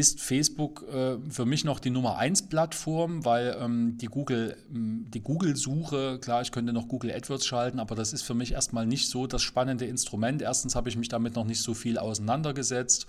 ist 0.00 0.20
Facebook 0.20 0.84
äh, 0.92 1.18
für 1.28 1.44
mich 1.44 1.64
noch 1.64 1.78
die 1.78 1.90
Nummer 1.90 2.16
1 2.16 2.48
Plattform, 2.48 3.24
weil 3.24 3.56
ähm, 3.60 3.98
die 3.98 4.06
Google, 4.06 4.56
die 4.68 5.20
Google-Suche, 5.20 6.18
klar, 6.20 6.40
ich 6.40 6.50
könnte 6.50 6.72
noch 6.72 6.88
Google 6.88 7.12
AdWords 7.12 7.46
schalten, 7.46 7.78
aber 7.78 7.94
das 7.94 8.12
ist 8.12 8.22
für 8.22 8.34
mich 8.34 8.52
erstmal 8.52 8.86
nicht 8.86 9.10
so 9.10 9.26
das 9.26 9.42
spannende 9.42 9.84
Instrument. 9.84 10.40
Erstens 10.40 10.74
habe 10.74 10.88
ich 10.88 10.96
mich 10.96 11.08
damit 11.08 11.36
noch 11.36 11.44
nicht 11.44 11.62
so 11.62 11.74
viel 11.74 11.98
auseinandergesetzt. 11.98 13.06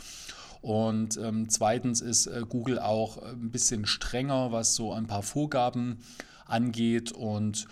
Und 0.61 1.17
ähm, 1.17 1.49
zweitens 1.49 2.01
ist 2.01 2.27
äh, 2.27 2.43
Google 2.47 2.77
auch 2.77 3.23
ein 3.23 3.49
bisschen 3.49 3.85
strenger, 3.85 4.51
was 4.51 4.75
so 4.75 4.93
ein 4.93 5.07
paar 5.07 5.23
Vorgaben 5.23 5.99
angeht. 6.45 7.13
Und 7.13 7.67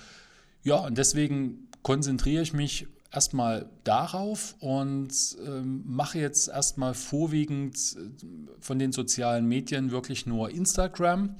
ja, 0.64 0.78
und 0.78 0.98
deswegen 0.98 1.68
konzentriere 1.84 2.42
ich 2.42 2.54
mich 2.54 2.88
erstmal 3.12 3.70
darauf 3.84 4.56
und 4.60 5.12
ähm, 5.46 5.84
mache 5.86 6.20
jetzt 6.20 6.48
erstmal 6.48 6.94
vorwiegend 6.94 7.78
äh, 7.78 8.26
von 8.60 8.80
den 8.80 8.92
sozialen 8.92 9.48
Medien 9.48 9.92
wirklich 9.92 10.26
nur 10.26 10.50
Instagram, 10.52 11.36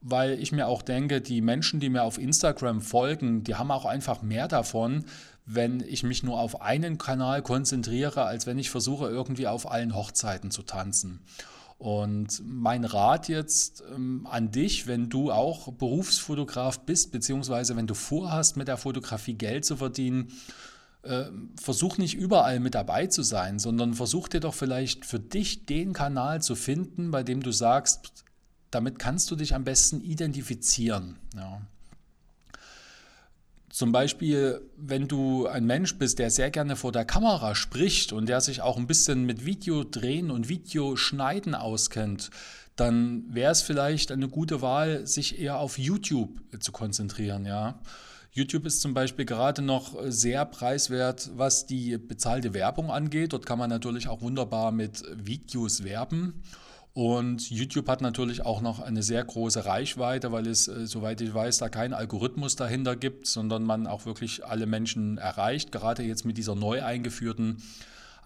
weil 0.00 0.40
ich 0.40 0.52
mir 0.52 0.66
auch 0.66 0.82
denke, 0.82 1.20
die 1.20 1.40
Menschen, 1.40 1.80
die 1.80 1.88
mir 1.88 2.02
auf 2.02 2.18
Instagram 2.18 2.80
folgen, 2.80 3.44
die 3.44 3.54
haben 3.54 3.70
auch 3.70 3.84
einfach 3.84 4.22
mehr 4.22 4.48
davon, 4.48 5.04
wenn 5.46 5.80
ich 5.80 6.02
mich 6.02 6.24
nur 6.24 6.40
auf 6.40 6.60
einen 6.60 6.98
Kanal 6.98 7.40
konzentriere, 7.42 8.24
als 8.24 8.46
wenn 8.46 8.58
ich 8.58 8.70
versuche, 8.70 9.06
irgendwie 9.06 9.46
auf 9.46 9.70
allen 9.70 9.94
Hochzeiten 9.94 10.50
zu 10.50 10.62
tanzen. 10.62 11.20
Und 11.78 12.42
mein 12.44 12.84
Rat 12.84 13.28
jetzt 13.28 13.84
ähm, 13.94 14.26
an 14.30 14.50
dich, 14.50 14.86
wenn 14.86 15.08
du 15.08 15.30
auch 15.30 15.72
Berufsfotograf 15.72 16.80
bist, 16.80 17.12
beziehungsweise 17.12 17.76
wenn 17.76 17.86
du 17.86 17.94
vorhast, 17.94 18.56
mit 18.56 18.66
der 18.66 18.78
Fotografie 18.78 19.34
Geld 19.34 19.64
zu 19.64 19.76
verdienen, 19.76 20.32
äh, 21.06 21.30
versuch 21.60 21.98
nicht 21.98 22.14
überall 22.14 22.60
mit 22.60 22.74
dabei 22.74 23.06
zu 23.06 23.22
sein, 23.22 23.58
sondern 23.58 23.94
versuch 23.94 24.28
dir 24.28 24.40
doch 24.40 24.54
vielleicht 24.54 25.04
für 25.04 25.20
dich 25.20 25.66
den 25.66 25.92
Kanal 25.92 26.42
zu 26.42 26.54
finden, 26.54 27.10
bei 27.10 27.22
dem 27.22 27.42
du 27.42 27.52
sagst, 27.52 28.24
damit 28.70 28.98
kannst 28.98 29.30
du 29.30 29.36
dich 29.36 29.54
am 29.54 29.64
besten 29.64 30.00
identifizieren. 30.00 31.18
Ja. 31.34 31.62
Zum 33.70 33.92
Beispiel, 33.92 34.62
wenn 34.76 35.06
du 35.06 35.46
ein 35.46 35.66
Mensch 35.66 35.98
bist, 35.98 36.18
der 36.18 36.30
sehr 36.30 36.50
gerne 36.50 36.76
vor 36.76 36.92
der 36.92 37.04
Kamera 37.04 37.54
spricht 37.54 38.12
und 38.12 38.26
der 38.26 38.40
sich 38.40 38.62
auch 38.62 38.78
ein 38.78 38.86
bisschen 38.86 39.26
mit 39.26 39.44
Videodrehen 39.44 40.30
und 40.30 40.48
Videoschneiden 40.48 41.54
auskennt, 41.54 42.30
dann 42.74 43.24
wäre 43.28 43.52
es 43.52 43.62
vielleicht 43.62 44.12
eine 44.12 44.28
gute 44.28 44.62
Wahl, 44.62 45.06
sich 45.06 45.38
eher 45.38 45.58
auf 45.58 45.78
YouTube 45.78 46.40
zu 46.58 46.72
konzentrieren. 46.72 47.44
Ja. 47.44 47.78
YouTube 48.36 48.66
ist 48.66 48.82
zum 48.82 48.92
Beispiel 48.92 49.24
gerade 49.24 49.62
noch 49.62 49.94
sehr 50.08 50.44
preiswert, 50.44 51.30
was 51.36 51.64
die 51.64 51.96
bezahlte 51.96 52.52
Werbung 52.52 52.90
angeht. 52.90 53.32
Dort 53.32 53.46
kann 53.46 53.58
man 53.58 53.70
natürlich 53.70 54.08
auch 54.08 54.20
wunderbar 54.20 54.72
mit 54.72 55.02
Videos 55.16 55.84
werben. 55.84 56.42
Und 56.92 57.48
YouTube 57.50 57.88
hat 57.88 58.02
natürlich 58.02 58.44
auch 58.44 58.60
noch 58.60 58.80
eine 58.80 59.02
sehr 59.02 59.24
große 59.24 59.64
Reichweite, 59.64 60.32
weil 60.32 60.46
es, 60.48 60.68
äh, 60.68 60.86
soweit 60.86 61.22
ich 61.22 61.32
weiß, 61.32 61.56
da 61.56 61.70
keinen 61.70 61.94
Algorithmus 61.94 62.56
dahinter 62.56 62.94
gibt, 62.94 63.26
sondern 63.26 63.64
man 63.64 63.86
auch 63.86 64.04
wirklich 64.04 64.44
alle 64.44 64.66
Menschen 64.66 65.16
erreicht. 65.16 65.72
Gerade 65.72 66.02
jetzt 66.02 66.26
mit 66.26 66.36
dieser 66.36 66.54
neu 66.54 66.82
eingeführten 66.82 67.62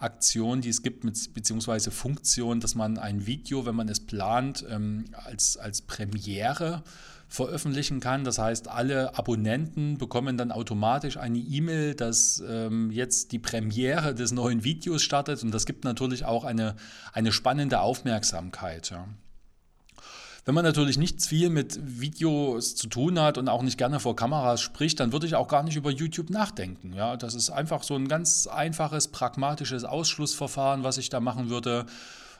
Aktion, 0.00 0.60
die 0.60 0.70
es 0.70 0.82
gibt, 0.82 1.04
mit, 1.04 1.34
beziehungsweise 1.34 1.90
Funktion, 1.90 2.60
dass 2.60 2.74
man 2.74 2.98
ein 2.98 3.26
Video, 3.26 3.66
wenn 3.66 3.76
man 3.76 3.88
es 3.88 4.00
plant, 4.00 4.64
ähm, 4.68 5.04
als, 5.12 5.56
als 5.56 5.82
Premiere 5.82 6.82
veröffentlichen 7.28 8.00
kann. 8.00 8.24
Das 8.24 8.38
heißt, 8.38 8.68
alle 8.68 9.16
Abonnenten 9.16 9.98
bekommen 9.98 10.36
dann 10.36 10.50
automatisch 10.50 11.16
eine 11.16 11.38
E-Mail, 11.38 11.94
dass 11.94 12.42
ähm, 12.46 12.90
jetzt 12.90 13.30
die 13.30 13.38
Premiere 13.38 14.14
des 14.14 14.32
neuen 14.32 14.64
Videos 14.64 15.02
startet 15.02 15.42
und 15.44 15.52
das 15.52 15.64
gibt 15.64 15.84
natürlich 15.84 16.24
auch 16.24 16.44
eine, 16.44 16.74
eine 17.12 17.30
spannende 17.30 17.80
Aufmerksamkeit. 17.80 18.90
Ja. 18.90 19.06
Wenn 20.44 20.54
man 20.54 20.64
natürlich 20.64 20.96
nicht 20.96 21.22
viel 21.22 21.50
mit 21.50 21.78
Videos 22.00 22.74
zu 22.74 22.88
tun 22.88 23.20
hat 23.20 23.36
und 23.36 23.48
auch 23.48 23.62
nicht 23.62 23.76
gerne 23.76 24.00
vor 24.00 24.16
Kameras 24.16 24.60
spricht, 24.60 24.98
dann 25.00 25.12
würde 25.12 25.26
ich 25.26 25.34
auch 25.34 25.48
gar 25.48 25.62
nicht 25.62 25.76
über 25.76 25.90
YouTube 25.90 26.30
nachdenken. 26.30 26.94
Ja, 26.94 27.16
das 27.16 27.34
ist 27.34 27.50
einfach 27.50 27.82
so 27.82 27.94
ein 27.94 28.08
ganz 28.08 28.46
einfaches, 28.46 29.08
pragmatisches 29.08 29.84
Ausschlussverfahren, 29.84 30.82
was 30.82 30.98
ich 30.98 31.10
da 31.10 31.20
machen 31.20 31.50
würde. 31.50 31.84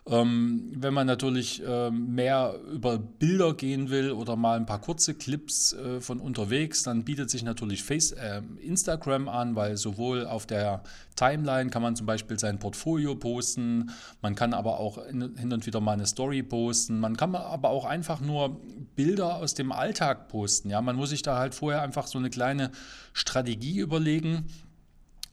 Ähm, 0.07 0.73
wenn 0.75 0.95
man 0.95 1.07
natürlich 1.07 1.63
äh, 1.65 1.91
mehr 1.91 2.55
über 2.73 2.99
Bilder 2.99 3.55
gehen 3.55 3.91
will 3.91 4.13
oder 4.13 4.35
mal 4.35 4.57
ein 4.57 4.65
paar 4.65 4.81
kurze 4.81 5.15
Clips 5.15 5.75
äh, 5.75 6.01
von 6.01 6.21
unterwegs, 6.21 6.83
dann 6.83 7.05
bietet 7.05 7.31
sich 7.31 7.43
natürlich 7.43 7.83
Face, 7.85 8.13
äh, 8.13 8.41
Instagram 8.61 9.29
an, 9.29 9.57
weil 9.57 9.77
sowohl 9.77 10.27
auf 10.27 10.47
der 10.47 10.83
Timeline 11.17 11.69
kann 11.69 11.83
man 11.83 11.97
zum 11.97 12.07
Beispiel 12.07 12.39
sein 12.39 12.59
Portfolio 12.59 13.15
posten, 13.15 13.91
man 14.23 14.35
kann 14.35 14.55
aber 14.55 14.81
auch 14.81 14.99
in, 15.07 15.37
hin 15.37 15.53
und 15.53 15.67
wieder 15.67 15.81
mal 15.81 15.93
eine 15.93 16.07
Story 16.07 16.43
posten, 16.43 16.99
man 16.99 17.17
kann 17.17 17.35
aber 17.35 17.69
auch 17.69 17.85
einfach 17.85 18.21
nur 18.21 18.59
Bilder 18.97 19.37
aus 19.37 19.55
dem 19.55 19.71
Alltag 19.71 20.29
posten. 20.29 20.71
Ja, 20.71 20.81
man 20.81 20.97
muss 20.97 21.11
sich 21.11 21.23
da 21.23 21.39
halt 21.39 21.55
vorher 21.55 21.83
einfach 21.83 22.07
so 22.07 22.19
eine 22.19 22.31
kleine 22.31 22.71
Strategie 23.13 23.79
überlegen 23.79 24.47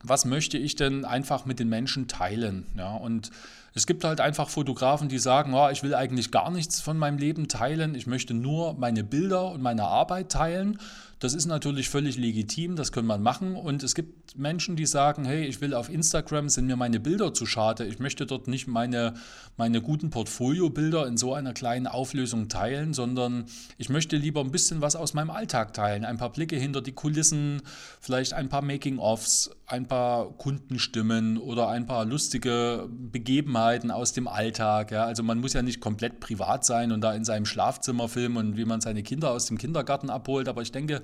was 0.03 0.25
möchte 0.25 0.57
ich 0.57 0.75
denn 0.75 1.05
einfach 1.05 1.45
mit 1.45 1.59
den 1.59 1.69
Menschen 1.69 2.07
teilen? 2.07 2.67
Ja, 2.77 2.95
und 2.95 3.31
es 3.77 3.85
gibt 3.85 4.03
halt 4.03 4.19
einfach 4.19 4.49
Fotografen, 4.49 5.07
die 5.07 5.19
sagen, 5.19 5.53
oh, 5.53 5.69
ich 5.69 5.83
will 5.83 5.93
eigentlich 5.93 6.31
gar 6.31 6.49
nichts 6.49 6.81
von 6.81 6.97
meinem 6.97 7.19
Leben 7.19 7.47
teilen, 7.47 7.93
ich 7.93 8.07
möchte 8.07 8.33
nur 8.33 8.73
meine 8.73 9.03
Bilder 9.03 9.51
und 9.51 9.61
meine 9.61 9.83
Arbeit 9.83 10.31
teilen. 10.31 10.79
Das 11.19 11.33
ist 11.33 11.47
natürlich 11.47 11.89
völlig 11.89 12.15
legitim, 12.15 12.75
das 12.75 12.91
kann 12.91 13.07
man 13.07 13.23
machen. 13.23 13.55
Und 13.55 13.81
es 13.81 13.95
gibt 13.95 14.37
Menschen, 14.37 14.75
die 14.75 14.85
sagen, 14.85 15.25
hey, 15.25 15.45
ich 15.45 15.61
will 15.61 15.73
auf 15.73 15.89
Instagram, 15.89 16.47
sind 16.47 16.67
mir 16.67 16.75
meine 16.75 16.99
Bilder 16.99 17.33
zu 17.33 17.47
schade. 17.47 17.85
Ich 17.87 17.97
möchte 17.97 18.27
dort 18.27 18.47
nicht 18.47 18.67
meine, 18.67 19.15
meine 19.57 19.81
guten 19.81 20.11
Portfoliobilder 20.11 21.07
in 21.07 21.17
so 21.17 21.33
einer 21.33 21.53
kleinen 21.53 21.87
Auflösung 21.87 22.49
teilen, 22.49 22.93
sondern 22.93 23.45
ich 23.79 23.89
möchte 23.89 24.15
lieber 24.15 24.41
ein 24.41 24.51
bisschen 24.51 24.81
was 24.81 24.95
aus 24.95 25.15
meinem 25.15 25.31
Alltag 25.31 25.73
teilen. 25.73 26.05
Ein 26.05 26.17
paar 26.17 26.31
Blicke 26.31 26.55
hinter 26.55 26.81
die 26.81 26.91
Kulissen, 26.91 27.63
vielleicht 27.99 28.33
ein 28.33 28.49
paar 28.49 28.61
Making-ofs, 28.61 29.49
ein 29.65 29.87
paar 29.87 30.29
Kundenstimmen 30.37 31.39
oder 31.39 31.69
ein 31.69 31.87
paar 31.87 32.05
lustige 32.05 32.87
Begebenheiten 32.91 33.66
aus 33.91 34.13
dem 34.13 34.27
Alltag. 34.27 34.91
Ja. 34.91 35.05
Also 35.05 35.23
man 35.23 35.39
muss 35.39 35.53
ja 35.53 35.61
nicht 35.61 35.79
komplett 35.79 36.19
privat 36.19 36.65
sein 36.65 36.91
und 36.91 37.01
da 37.01 37.13
in 37.13 37.25
seinem 37.25 37.45
Schlafzimmer 37.45 38.09
filmen 38.09 38.37
und 38.37 38.57
wie 38.57 38.65
man 38.65 38.81
seine 38.81 39.03
Kinder 39.03 39.31
aus 39.31 39.45
dem 39.45 39.57
Kindergarten 39.57 40.09
abholt. 40.09 40.47
Aber 40.47 40.61
ich 40.61 40.71
denke, 40.71 41.01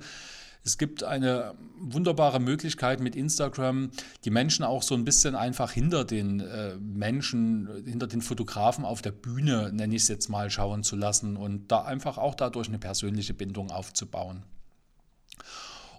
es 0.64 0.78
gibt 0.78 1.04
eine 1.04 1.54
wunderbare 1.78 2.40
Möglichkeit 2.40 3.00
mit 3.00 3.14
Instagram, 3.16 3.90
die 4.24 4.30
Menschen 4.30 4.64
auch 4.64 4.82
so 4.82 4.94
ein 4.94 5.04
bisschen 5.04 5.34
einfach 5.34 5.70
hinter 5.72 6.04
den 6.04 6.40
äh, 6.40 6.76
Menschen, 6.76 7.68
hinter 7.84 8.06
den 8.06 8.22
Fotografen 8.22 8.86
auf 8.86 9.02
der 9.02 9.12
Bühne, 9.12 9.70
nenne 9.74 9.94
ich 9.94 10.02
es 10.02 10.08
jetzt 10.08 10.28
mal, 10.28 10.48
schauen 10.48 10.82
zu 10.82 10.96
lassen 10.96 11.36
und 11.36 11.70
da 11.70 11.82
einfach 11.82 12.16
auch 12.16 12.34
dadurch 12.34 12.68
eine 12.68 12.78
persönliche 12.78 13.34
Bindung 13.34 13.70
aufzubauen. 13.70 14.44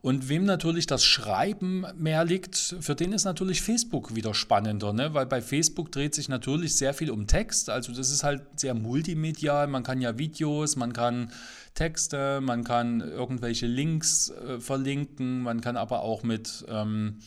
Und 0.05 0.29
wem 0.29 0.45
natürlich 0.45 0.85
das 0.85 1.03
Schreiben 1.03 1.83
mehr 1.97 2.25
liegt, 2.25 2.75
für 2.79 2.93
den 2.93 3.11
ist 3.11 3.25
natürlich 3.25 3.63
Facebook 3.63 4.13
wieder 4.13 4.35
spannender, 4.35 4.93
ne? 4.93 5.15
weil 5.15 5.25
bei 5.25 5.41
Facebook 5.41 5.91
dreht 5.91 6.13
sich 6.13 6.29
natürlich 6.29 6.75
sehr 6.75 6.93
viel 6.93 7.09
um 7.09 7.25
Text. 7.25 7.71
Also 7.71 7.91
das 7.91 8.11
ist 8.11 8.23
halt 8.23 8.43
sehr 8.55 8.75
multimedial. 8.75 9.65
Man 9.65 9.81
kann 9.81 10.01
ja 10.01 10.19
Videos, 10.19 10.75
man 10.75 10.93
kann 10.93 11.31
Texte, 11.73 12.39
man 12.39 12.63
kann 12.63 13.01
irgendwelche 13.01 13.65
Links 13.65 14.29
äh, 14.29 14.59
verlinken, 14.59 15.41
man 15.41 15.59
kann 15.59 15.75
aber 15.75 16.03
auch 16.03 16.21
mit... 16.21 16.63
Ähm, 16.69 17.17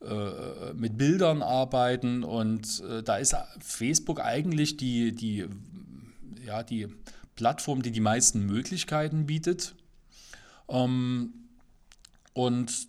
äh, 0.00 0.72
mit 0.72 0.96
Bildern 0.96 1.42
arbeiten 1.42 2.24
und 2.24 2.82
äh, 2.88 3.02
da 3.02 3.16
ist 3.16 3.36
Facebook 3.60 4.20
eigentlich 4.20 4.76
die, 4.78 5.12
die, 5.12 5.46
ja, 6.44 6.62
die 6.62 6.88
Plattform, 7.36 7.82
die 7.82 7.90
die 7.90 8.00
meisten 8.00 8.44
Möglichkeiten 8.44 9.26
bietet. 9.26 9.74
Ähm, 10.68 11.43
und 12.34 12.88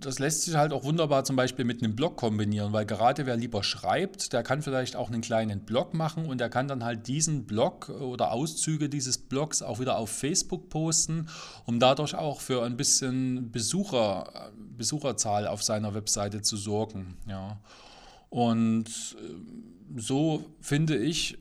das 0.00 0.20
lässt 0.20 0.42
sich 0.42 0.54
halt 0.54 0.72
auch 0.72 0.84
wunderbar 0.84 1.24
zum 1.24 1.34
Beispiel 1.34 1.64
mit 1.64 1.82
einem 1.82 1.96
Blog 1.96 2.16
kombinieren, 2.16 2.72
weil 2.72 2.86
gerade 2.86 3.26
wer 3.26 3.36
lieber 3.36 3.64
schreibt, 3.64 4.32
der 4.32 4.44
kann 4.44 4.62
vielleicht 4.62 4.94
auch 4.94 5.08
einen 5.08 5.20
kleinen 5.20 5.60
Blog 5.60 5.94
machen 5.94 6.26
und 6.26 6.38
der 6.38 6.48
kann 6.48 6.68
dann 6.68 6.84
halt 6.84 7.08
diesen 7.08 7.44
Blog 7.44 7.88
oder 7.88 8.30
Auszüge 8.30 8.88
dieses 8.88 9.18
Blogs 9.18 9.62
auch 9.62 9.80
wieder 9.80 9.98
auf 9.98 10.10
Facebook 10.10 10.68
posten, 10.68 11.28
um 11.64 11.80
dadurch 11.80 12.14
auch 12.14 12.40
für 12.40 12.64
ein 12.64 12.76
bisschen 12.76 13.50
Besucher, 13.50 14.52
Besucherzahl 14.76 15.48
auf 15.48 15.64
seiner 15.64 15.94
Webseite 15.94 16.42
zu 16.42 16.56
sorgen. 16.56 17.16
Ja. 17.26 17.58
Und 18.30 18.86
äh, 18.86 20.00
so 20.00 20.44
finde 20.60 20.96
ich, 20.98 21.38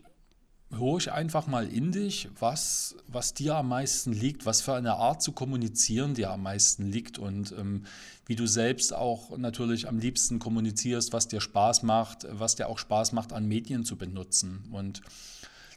ich 0.98 1.12
einfach 1.12 1.48
mal 1.48 1.68
in 1.68 1.92
dich, 1.92 2.30
was, 2.40 2.96
was 3.08 3.34
dir 3.34 3.56
am 3.56 3.70
meisten 3.70 4.12
liegt, 4.12 4.46
was 4.46 4.62
für 4.62 4.74
eine 4.74 4.96
Art 4.96 5.22
zu 5.22 5.32
kommunizieren 5.32 6.14
dir 6.14 6.32
am 6.32 6.44
meisten 6.44 6.92
liegt 6.92 7.18
und 7.18 7.54
ähm, 7.54 7.86
wie 8.26 8.36
du 8.36 8.46
selbst 8.46 8.94
auch 8.94 9.38
natürlich 9.38 9.88
am 9.88 10.00
liebsten 10.00 10.40
kommunizierst, 10.40 11.14
was 11.14 11.28
dir 11.28 11.40
Spaß 11.40 11.84
macht, 11.84 12.28
was 12.30 12.56
dir 12.56 12.68
auch 12.68 12.78
Spaß 12.78 13.14
macht, 13.14 13.32
an 13.32 13.48
Medien 13.48 13.86
zu 13.86 13.96
benutzen. 13.96 14.66
Und 14.72 15.02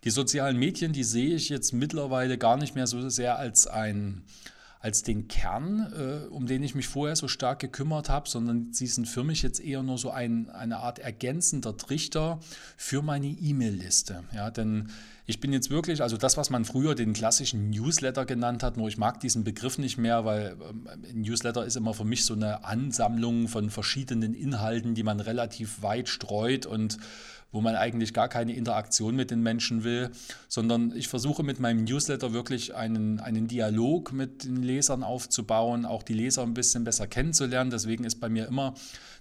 die 0.03 0.11
sozialen 0.11 0.59
Medien, 0.59 0.93
die 0.93 1.05
sehe 1.05 1.37
ich 1.37 1.49
jetzt 1.49 1.73
mittlerweile 1.73 2.39
gar 2.39 2.57
nicht 2.57 2.75
mehr 2.75 2.87
so 2.87 3.09
sehr 3.09 3.39
als 3.39 3.67
ein, 3.67 4.23
als 4.81 5.03
den 5.03 5.29
Kern, 5.29 5.93
äh, 5.93 6.27
um 6.29 6.47
den 6.47 6.63
ich 6.63 6.75
mich 6.75 6.89
vorher 6.89 7.15
so 7.15 7.29
stark 7.29 7.59
gekümmert 7.59 8.09
habe, 8.09 8.29
sondern 8.29 8.73
sie 8.73 8.87
sind 8.87 9.07
für 9.07 9.23
mich 9.23 9.43
jetzt 9.43 9.61
eher 9.61 9.83
nur 9.83 9.99
so 9.99 10.11
ein, 10.11 10.49
eine 10.49 10.79
Art 10.79 10.99
ergänzender 10.99 11.77
Trichter 11.77 12.41
für 12.79 13.03
meine 13.03 13.27
E-Mail-Liste. 13.27 14.25
Ja, 14.35 14.51
denn 14.51 14.89
ich 15.27 15.39
bin 15.39 15.53
jetzt 15.53 15.69
wirklich, 15.69 16.03
also 16.03 16.17
das, 16.17 16.39
was 16.39 16.49
man 16.49 16.65
früher 16.65 16.95
den 16.95 17.13
klassischen 17.13 17.69
Newsletter 17.69 18.25
genannt 18.25 18.63
hat, 18.63 18.79
nur 18.79 18.89
ich 18.89 18.97
mag 18.97 19.21
diesen 19.21 19.45
Begriff 19.45 19.77
nicht 19.77 19.99
mehr, 19.99 20.25
weil 20.25 20.57
ähm, 20.71 20.89
Newsletter 21.13 21.67
ist 21.67 21.77
immer 21.77 21.93
für 21.93 22.07
mich 22.07 22.25
so 22.25 22.33
eine 22.33 22.65
Ansammlung 22.65 23.49
von 23.49 23.69
verschiedenen 23.69 24.33
Inhalten, 24.33 24.95
die 24.95 25.03
man 25.03 25.21
relativ 25.21 25.83
weit 25.83 26.09
streut 26.09 26.65
und 26.65 26.97
wo 27.53 27.61
man 27.61 27.75
eigentlich 27.75 28.15
gar 28.15 28.29
keine 28.29 28.55
Interaktion 28.55 29.17
mit 29.17 29.31
den 29.31 29.43
Menschen 29.43 29.83
will, 29.83 30.11
sondern 30.49 30.95
ich 30.95 31.09
versuche 31.09 31.43
mit 31.43 31.59
meinem 31.59 31.85
Newsletter 31.85 32.33
wirklich 32.33 32.75
einen, 32.75 33.21
einen 33.21 33.49
Dialog 33.49 34.13
mit 34.13 34.45
den 34.45 34.63
Lesern 34.63 35.03
aufzubauen, 35.03 35.85
auch 35.85 36.03
die 36.03 36.15
Leser 36.15 36.43
ein 36.43 36.55
bisschen 36.55 36.85
besser 36.85 37.07
kennenzulernen. 37.07 37.71
Deswegen 37.71 38.05
ist 38.05 38.21
bei 38.21 38.29
mir 38.29 38.47
immer, 38.47 38.75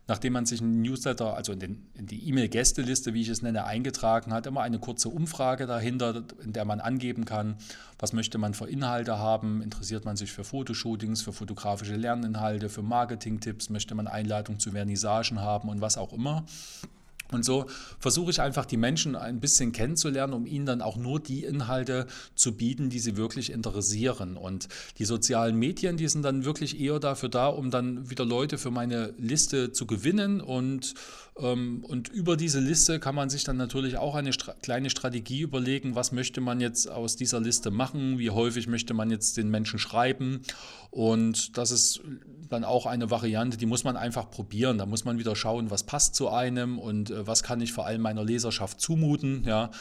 nachdem 0.07 0.33
man 0.33 0.45
sich 0.45 0.62
einen 0.62 0.81
Newsletter, 0.81 1.36
also 1.36 1.53
in, 1.53 1.59
den, 1.59 1.88
in 1.95 2.05
die 2.05 2.27
E-Mail-Gästeliste, 2.27 3.13
wie 3.13 3.21
ich 3.21 3.29
es 3.29 3.41
nenne, 3.41 3.65
eingetragen 3.65 4.31
hat, 4.31 4.45
immer 4.45 4.62
eine 4.62 4.79
kurze 4.79 5.09
Umfrage 5.09 5.65
dahinter, 5.65 6.24
in 6.43 6.53
der 6.53 6.65
man 6.65 6.81
angeben 6.81 7.25
kann, 7.25 7.57
was 7.98 8.13
möchte 8.13 8.38
man 8.38 8.53
für 8.53 8.69
Inhalte 8.69 9.17
haben, 9.17 9.62
interessiert 9.62 10.05
man 10.05 10.17
sich 10.17 10.31
für 10.31 10.43
Fotoshootings, 10.43 11.24
für 11.24 11.33
fotografische 11.33 11.95
Lerninhalte, 11.95 12.69
für 12.69 12.83
Marketing-Tipps, 12.83 13.69
möchte 13.69 13.95
man 13.95 14.07
Einladung 14.07 14.59
zu 14.59 14.71
Vernissagen 14.71 15.41
haben 15.41 15.67
und 15.67 15.81
was 15.81 15.98
auch 15.98 16.13
immer. 16.13 16.45
Und 17.31 17.45
so 17.45 17.65
versuche 18.00 18.31
ich 18.31 18.41
einfach 18.41 18.65
die 18.65 18.77
Menschen 18.77 19.15
ein 19.15 19.39
bisschen 19.39 19.71
kennenzulernen, 19.71 20.33
um 20.33 20.45
ihnen 20.45 20.65
dann 20.65 20.81
auch 20.81 20.98
nur 20.98 21.19
die 21.19 21.43
Inhalte 21.43 22.07
zu 22.36 22.53
bieten, 22.53 22.89
die 22.89 23.00
sie 23.00 23.17
wirklich 23.17 23.51
interessieren. 23.51 24.36
Und 24.36 24.67
die 24.98 25.05
sozialen 25.05 25.55
Medien, 25.55 25.98
die 25.98 26.07
sind 26.07 26.24
dann 26.24 26.45
wirklich 26.45 26.79
eher 26.79 27.00
dafür 27.00 27.29
da, 27.29 27.48
um 27.48 27.69
dann 27.71 28.09
wieder 28.09 28.25
Leute 28.25 28.57
für 28.57 28.71
meine 28.71 29.13
Liste 29.17 29.71
zu 29.71 29.86
gewinnen. 29.86 30.41
Und, 30.41 30.95
und 31.41 32.10
über 32.10 32.36
diese 32.36 32.60
Liste 32.60 33.00
kann 33.00 33.15
man 33.15 33.29
sich 33.29 33.43
dann 33.46 33.55
natürlich 33.55 33.98
auch 33.98 34.15
eine 34.15 34.31
kleine 34.62 34.89
Strategie 34.89 35.41
überlegen, 35.41 35.96
was 35.96 36.12
möchte 36.12 36.41
man 36.41 36.60
jetzt 36.60 36.89
aus 36.89 37.15
dieser 37.15 37.39
Liste 37.39 37.72
machen, 37.72 38.19
wie 38.19 38.29
häufig 38.29 38.67
möchte 38.67 38.93
man 38.93 39.10
jetzt 39.10 39.38
den 39.38 39.50
Menschen 39.50 39.79
schreiben. 39.79 40.41
Und 40.91 41.58
das 41.58 41.72
ist 41.72 42.01
dann 42.50 42.63
auch 42.63 42.86
eine 42.86 43.10
Variante, 43.10 43.58
die 43.58 43.65
muss 43.65 43.84
man 43.84 43.96
einfach 43.96 44.29
probieren. 44.29 44.77
Da 44.77 44.86
muss 44.86 45.05
man 45.05 45.17
wieder 45.17 45.36
schauen, 45.36 45.72
was 45.72 45.84
passt 45.84 46.15
zu 46.15 46.29
einem 46.29 46.77
und 46.77 47.12
äh, 47.12 47.25
was 47.25 47.43
kann 47.43 47.62
ich 47.62 47.72
vor 47.72 47.86
allem 47.86 48.01
meiner 48.01 48.24
Leserschaft 48.24 48.81
zumuten. 48.81 49.43
Ja. 49.46 49.72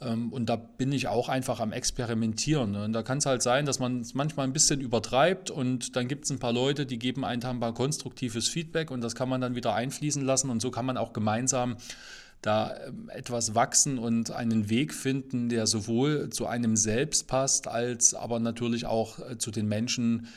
Ähm, 0.00 0.32
und 0.32 0.46
da 0.46 0.56
bin 0.56 0.92
ich 0.92 1.08
auch 1.08 1.28
einfach 1.28 1.60
am 1.60 1.72
Experimentieren. 1.72 2.76
Und 2.76 2.92
da 2.92 3.02
kann 3.02 3.18
es 3.18 3.26
halt 3.26 3.42
sein, 3.42 3.66
dass 3.66 3.78
man 3.78 4.00
es 4.00 4.14
manchmal 4.14 4.46
ein 4.46 4.52
bisschen 4.52 4.80
übertreibt 4.80 5.50
und 5.50 5.96
dann 5.96 6.08
gibt 6.08 6.24
es 6.24 6.30
ein 6.30 6.38
paar 6.38 6.52
Leute, 6.52 6.86
die 6.86 6.98
geben 6.98 7.24
ein 7.24 7.40
paar 7.40 7.74
konstruktives 7.74 8.48
Feedback 8.48 8.90
und 8.90 9.00
das 9.00 9.14
kann 9.14 9.28
man 9.28 9.40
dann 9.40 9.54
wieder 9.54 9.74
einfließen 9.74 10.22
lassen 10.22 10.50
und 10.50 10.60
so 10.60 10.70
kann 10.70 10.86
man 10.86 10.96
auch 10.96 11.12
gemeinsam 11.12 11.76
da 12.42 12.76
ähm, 12.86 13.10
etwas 13.12 13.54
wachsen 13.54 13.98
und 13.98 14.30
einen 14.30 14.68
Weg 14.68 14.94
finden, 14.94 15.48
der 15.48 15.66
sowohl 15.66 16.30
zu 16.30 16.46
einem 16.46 16.76
selbst 16.76 17.26
passt, 17.26 17.66
als 17.66 18.14
aber 18.14 18.38
natürlich 18.38 18.86
auch 18.86 19.18
äh, 19.18 19.38
zu 19.38 19.50
den 19.50 19.66
Menschen, 19.66 20.28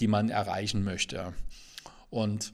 die 0.00 0.08
man 0.08 0.28
erreichen 0.28 0.82
möchte. 0.82 1.32
Und 2.10 2.52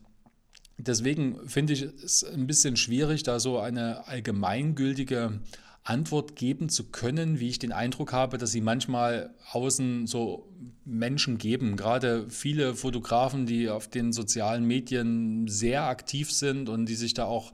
deswegen 0.78 1.48
finde 1.48 1.72
ich 1.72 1.82
es 1.82 2.22
ein 2.24 2.46
bisschen 2.46 2.76
schwierig, 2.76 3.22
da 3.22 3.40
so 3.40 3.58
eine 3.58 4.06
allgemeingültige 4.06 5.40
Antwort 5.82 6.36
geben 6.36 6.68
zu 6.68 6.90
können, 6.90 7.40
wie 7.40 7.48
ich 7.48 7.58
den 7.58 7.72
Eindruck 7.72 8.12
habe, 8.12 8.38
dass 8.38 8.50
sie 8.50 8.60
manchmal 8.60 9.34
außen 9.52 10.06
so 10.06 10.48
Menschen 10.84 11.38
geben. 11.38 11.76
Gerade 11.76 12.28
viele 12.28 12.74
Fotografen, 12.74 13.46
die 13.46 13.68
auf 13.68 13.88
den 13.88 14.12
sozialen 14.12 14.64
Medien 14.64 15.48
sehr 15.48 15.84
aktiv 15.84 16.30
sind 16.30 16.68
und 16.68 16.86
die 16.86 16.94
sich 16.96 17.14
da 17.14 17.24
auch 17.24 17.52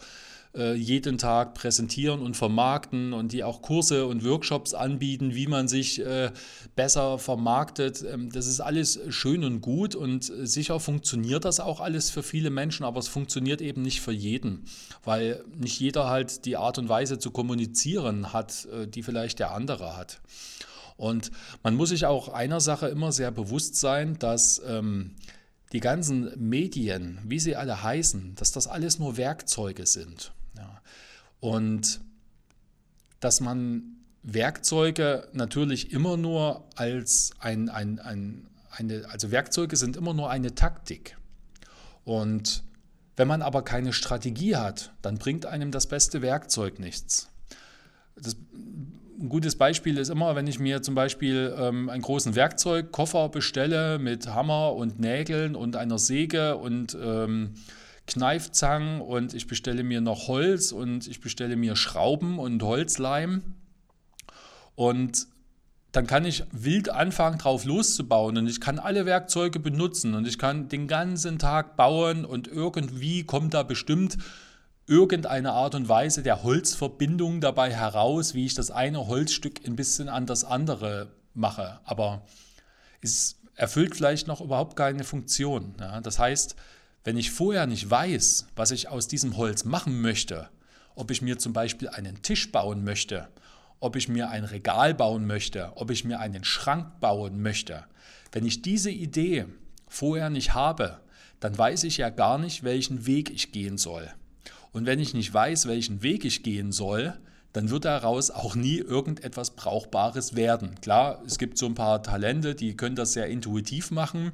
äh, 0.56 0.74
jeden 0.74 1.18
Tag 1.18 1.54
präsentieren 1.54 2.20
und 2.20 2.36
vermarkten 2.36 3.12
und 3.12 3.32
die 3.32 3.44
auch 3.44 3.62
Kurse 3.62 4.06
und 4.06 4.24
Workshops 4.24 4.74
anbieten, 4.74 5.34
wie 5.34 5.46
man 5.46 5.68
sich 5.68 6.04
äh, 6.04 6.30
besser 6.74 7.18
vermarktet. 7.18 8.04
Ähm, 8.10 8.30
das 8.30 8.46
ist 8.46 8.60
alles 8.60 8.98
schön 9.08 9.44
und 9.44 9.60
gut 9.60 9.94
und 9.94 10.24
sicher 10.24 10.80
funktioniert 10.80 11.44
das 11.44 11.60
auch 11.60 11.80
alles 11.80 12.10
für 12.10 12.22
viele 12.22 12.50
Menschen, 12.50 12.84
aber 12.84 13.00
es 13.00 13.08
funktioniert 13.08 13.60
eben 13.60 13.82
nicht 13.82 14.00
für 14.00 14.12
jeden, 14.12 14.64
weil 15.04 15.44
nicht 15.56 15.78
jeder 15.78 16.08
halt 16.08 16.44
die 16.44 16.56
Art 16.56 16.78
und 16.78 16.88
Weise 16.88 17.18
zu 17.18 17.30
kommunizieren 17.30 18.32
hat, 18.32 18.66
äh, 18.72 18.86
die 18.86 19.02
vielleicht 19.02 19.38
der 19.38 19.52
andere 19.52 19.96
hat. 19.96 20.20
Und 20.96 21.30
man 21.62 21.74
muss 21.74 21.90
sich 21.90 22.06
auch 22.06 22.28
einer 22.28 22.60
Sache 22.60 22.88
immer 22.88 23.12
sehr 23.12 23.30
bewusst 23.30 23.76
sein, 23.76 24.18
dass 24.18 24.62
ähm, 24.66 25.14
die 25.72 25.80
ganzen 25.80 26.32
Medien, 26.36 27.18
wie 27.24 27.38
sie 27.38 27.56
alle 27.56 27.82
heißen, 27.82 28.34
dass 28.36 28.52
das 28.52 28.66
alles 28.66 28.98
nur 28.98 29.16
Werkzeuge 29.16 29.86
sind. 29.86 30.32
Ja. 30.56 30.80
Und 31.40 32.00
dass 33.20 33.40
man 33.40 33.96
Werkzeuge 34.22 35.28
natürlich 35.32 35.92
immer 35.92 36.16
nur 36.16 36.64
als 36.74 37.30
ein, 37.38 37.68
ein, 37.68 38.00
ein, 38.00 38.46
eine, 38.70 39.06
also 39.10 39.30
Werkzeuge 39.30 39.76
sind 39.76 39.96
immer 39.96 40.14
nur 40.14 40.30
eine 40.30 40.54
Taktik. 40.54 41.16
Und 42.04 42.64
wenn 43.16 43.28
man 43.28 43.42
aber 43.42 43.62
keine 43.62 43.92
Strategie 43.92 44.56
hat, 44.56 44.92
dann 45.02 45.18
bringt 45.18 45.46
einem 45.46 45.70
das 45.70 45.86
beste 45.86 46.22
Werkzeug 46.22 46.78
nichts. 46.78 47.28
Das, 48.16 48.36
ein 49.18 49.28
gutes 49.28 49.56
Beispiel 49.56 49.96
ist 49.96 50.10
immer, 50.10 50.36
wenn 50.36 50.46
ich 50.46 50.58
mir 50.58 50.82
zum 50.82 50.94
Beispiel 50.94 51.54
ähm, 51.58 51.88
einen 51.88 52.02
großen 52.02 52.34
Werkzeugkoffer 52.34 53.28
bestelle 53.28 53.98
mit 53.98 54.28
Hammer 54.28 54.74
und 54.74 55.00
Nägeln 55.00 55.56
und 55.56 55.76
einer 55.76 55.98
Säge 55.98 56.56
und 56.56 56.96
ähm, 57.00 57.54
Kneifzangen 58.06 59.00
und 59.00 59.34
ich 59.34 59.46
bestelle 59.46 59.82
mir 59.82 60.00
noch 60.00 60.28
Holz 60.28 60.72
und 60.72 61.06
ich 61.08 61.20
bestelle 61.20 61.56
mir 61.56 61.76
Schrauben 61.76 62.38
und 62.38 62.62
Holzleim. 62.62 63.42
Und 64.74 65.26
dann 65.92 66.06
kann 66.06 66.24
ich 66.24 66.44
wild 66.52 66.90
anfangen, 66.90 67.38
drauf 67.38 67.64
loszubauen 67.64 68.36
und 68.36 68.46
ich 68.46 68.60
kann 68.60 68.78
alle 68.78 69.06
Werkzeuge 69.06 69.58
benutzen 69.58 70.14
und 70.14 70.28
ich 70.28 70.38
kann 70.38 70.68
den 70.68 70.88
ganzen 70.88 71.38
Tag 71.38 71.76
bauen 71.76 72.24
und 72.24 72.48
irgendwie 72.48 73.24
kommt 73.24 73.54
da 73.54 73.62
bestimmt 73.62 74.18
irgendeine 74.86 75.52
Art 75.52 75.74
und 75.74 75.88
Weise 75.88 76.22
der 76.22 76.42
Holzverbindung 76.42 77.40
dabei 77.40 77.72
heraus, 77.72 78.34
wie 78.34 78.46
ich 78.46 78.54
das 78.54 78.70
eine 78.70 79.06
Holzstück 79.06 79.66
ein 79.66 79.74
bisschen 79.74 80.08
an 80.08 80.26
das 80.26 80.44
andere 80.44 81.08
mache. 81.34 81.80
Aber 81.84 82.22
es 83.00 83.40
erfüllt 83.54 83.96
vielleicht 83.96 84.26
noch 84.26 84.40
überhaupt 84.40 84.76
keine 84.76 85.02
Funktion. 85.02 85.74
Ja? 85.80 86.00
Das 86.00 86.18
heißt, 86.18 86.56
wenn 87.06 87.16
ich 87.16 87.30
vorher 87.30 87.68
nicht 87.68 87.88
weiß, 87.88 88.48
was 88.56 88.72
ich 88.72 88.88
aus 88.88 89.06
diesem 89.06 89.36
Holz 89.36 89.64
machen 89.64 90.00
möchte, 90.00 90.48
ob 90.96 91.12
ich 91.12 91.22
mir 91.22 91.38
zum 91.38 91.52
Beispiel 91.52 91.88
einen 91.88 92.20
Tisch 92.22 92.50
bauen 92.50 92.82
möchte, 92.82 93.28
ob 93.78 93.94
ich 93.94 94.08
mir 94.08 94.28
ein 94.30 94.42
Regal 94.42 94.92
bauen 94.92 95.24
möchte, 95.24 95.70
ob 95.76 95.92
ich 95.92 96.04
mir 96.04 96.18
einen 96.18 96.42
Schrank 96.42 96.98
bauen 96.98 97.40
möchte, 97.40 97.84
wenn 98.32 98.44
ich 98.44 98.60
diese 98.60 98.90
Idee 98.90 99.46
vorher 99.86 100.30
nicht 100.30 100.54
habe, 100.54 100.98
dann 101.38 101.56
weiß 101.56 101.84
ich 101.84 101.98
ja 101.98 102.10
gar 102.10 102.38
nicht, 102.38 102.64
welchen 102.64 103.06
Weg 103.06 103.30
ich 103.30 103.52
gehen 103.52 103.78
soll. 103.78 104.10
Und 104.72 104.84
wenn 104.84 104.98
ich 104.98 105.14
nicht 105.14 105.32
weiß, 105.32 105.68
welchen 105.68 106.02
Weg 106.02 106.24
ich 106.24 106.42
gehen 106.42 106.72
soll, 106.72 107.16
dann 107.52 107.70
wird 107.70 107.84
daraus 107.84 108.32
auch 108.32 108.56
nie 108.56 108.78
irgendetwas 108.78 109.54
Brauchbares 109.54 110.34
werden. 110.34 110.74
Klar, 110.80 111.22
es 111.24 111.38
gibt 111.38 111.56
so 111.56 111.66
ein 111.66 111.74
paar 111.74 112.02
Talente, 112.02 112.56
die 112.56 112.76
können 112.76 112.96
das 112.96 113.12
sehr 113.12 113.28
intuitiv 113.28 113.92
machen. 113.92 114.32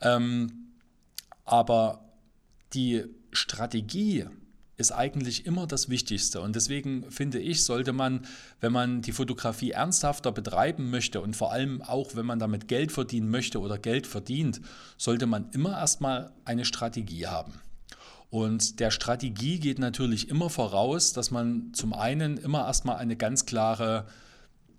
Ähm, 0.00 0.62
aber 1.52 2.00
die 2.72 3.04
Strategie 3.30 4.24
ist 4.78 4.90
eigentlich 4.90 5.44
immer 5.44 5.66
das 5.66 5.90
Wichtigste. 5.90 6.40
Und 6.40 6.56
deswegen 6.56 7.10
finde 7.10 7.40
ich, 7.40 7.66
sollte 7.66 7.92
man, 7.92 8.26
wenn 8.62 8.72
man 8.72 9.02
die 9.02 9.12
Fotografie 9.12 9.72
ernsthafter 9.72 10.32
betreiben 10.32 10.88
möchte 10.88 11.20
und 11.20 11.36
vor 11.36 11.52
allem 11.52 11.82
auch, 11.82 12.16
wenn 12.16 12.24
man 12.24 12.38
damit 12.38 12.68
Geld 12.68 12.90
verdienen 12.90 13.28
möchte 13.28 13.60
oder 13.60 13.76
Geld 13.76 14.06
verdient, 14.06 14.62
sollte 14.96 15.26
man 15.26 15.50
immer 15.50 15.76
erstmal 15.76 16.32
eine 16.46 16.64
Strategie 16.64 17.26
haben. 17.26 17.52
Und 18.30 18.80
der 18.80 18.90
Strategie 18.90 19.60
geht 19.60 19.78
natürlich 19.78 20.30
immer 20.30 20.48
voraus, 20.48 21.12
dass 21.12 21.30
man 21.30 21.74
zum 21.74 21.92
einen 21.92 22.38
immer 22.38 22.66
erstmal 22.66 22.96
eine 22.96 23.16
ganz 23.16 23.44
klare 23.44 24.06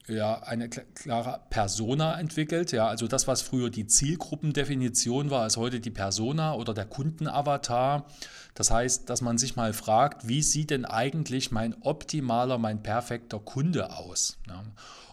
ja, 0.07 0.41
eine 0.43 0.69
klare 0.69 1.41
Persona 1.49 2.19
entwickelt. 2.19 2.71
Ja, 2.71 2.87
also 2.87 3.07
das, 3.07 3.27
was 3.27 3.41
früher 3.41 3.69
die 3.69 3.87
Zielgruppendefinition 3.87 5.29
war, 5.29 5.47
ist 5.47 5.57
heute 5.57 5.79
die 5.79 5.91
Persona 5.91 6.55
oder 6.55 6.73
der 6.73 6.85
Kundenavatar. 6.85 8.05
Das 8.53 8.69
heißt, 8.69 9.09
dass 9.09 9.21
man 9.21 9.37
sich 9.37 9.55
mal 9.55 9.73
fragt, 9.73 10.27
wie 10.27 10.43
sieht 10.43 10.69
denn 10.69 10.85
eigentlich 10.85 11.51
mein 11.51 11.75
optimaler, 11.81 12.57
mein 12.57 12.83
perfekter 12.83 13.39
Kunde 13.39 13.95
aus? 13.95 14.37
Ja. 14.47 14.63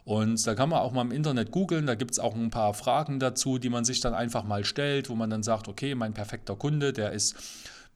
Und 0.05 0.45
da 0.47 0.55
kann 0.55 0.71
man 0.71 0.81
auch 0.81 0.93
mal 0.93 1.03
im 1.03 1.13
Internet 1.13 1.53
googeln, 1.53 1.87
da 1.87 1.95
gibt 1.95 2.11
es 2.13 2.19
auch 2.19 2.35
ein 2.35 2.51
paar 2.51 2.75
Fragen 2.75 3.21
dazu, 3.21 3.59
die 3.59 3.69
man 3.69 3.85
sich 3.85 4.01
dann 4.01 4.15
einfach 4.15 4.45
mal 4.45 4.65
stellt, 4.65 5.09
wo 5.09 5.15
man 5.15 5.31
dann 5.31 5.43
sagt, 5.43 5.69
okay, 5.69 5.95
mein 5.95 6.15
perfekter 6.15 6.57
Kunde, 6.57 6.93
der 6.93 7.13
ist 7.13 7.37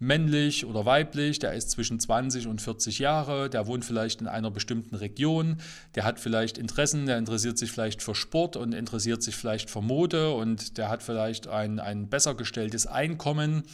männlich 0.05 0.67
oder 0.67 0.85
weiblich, 0.85 1.39
der 1.39 1.55
ist 1.55 1.71
zwischen 1.71 1.99
20 1.99 2.47
und 2.47 2.61
40 2.61 2.99
Jahre, 2.99 3.49
der 3.49 3.67
wohnt 3.67 3.85
vielleicht 3.85 4.21
in 4.21 4.29
einer 4.29 4.51
bestimmten 4.51 4.95
Region, 4.95 5.59
der 5.95 6.05
hat 6.05 6.21
vielleicht 6.21 6.59
Interessen, 6.59 7.07
der 7.07 7.19
interessiert 7.19 7.59
sich 7.59 7.73
vielleicht 7.73 8.03
für 8.03 8.15
Sport 8.15 8.57
und 8.57 8.75
interessiert 8.75 9.23
sich 9.23 9.37
vielleicht 9.37 9.71
für 9.71 9.83
Mode 9.83 10.33
und 10.33 10.79
der 10.79 10.89
hat 10.89 11.03
vielleicht 11.03 11.49
ein, 11.49 11.81
ein 11.81 12.09
besser 12.09 12.35
gestelltes 12.35 12.87
Einkommen 12.87 13.65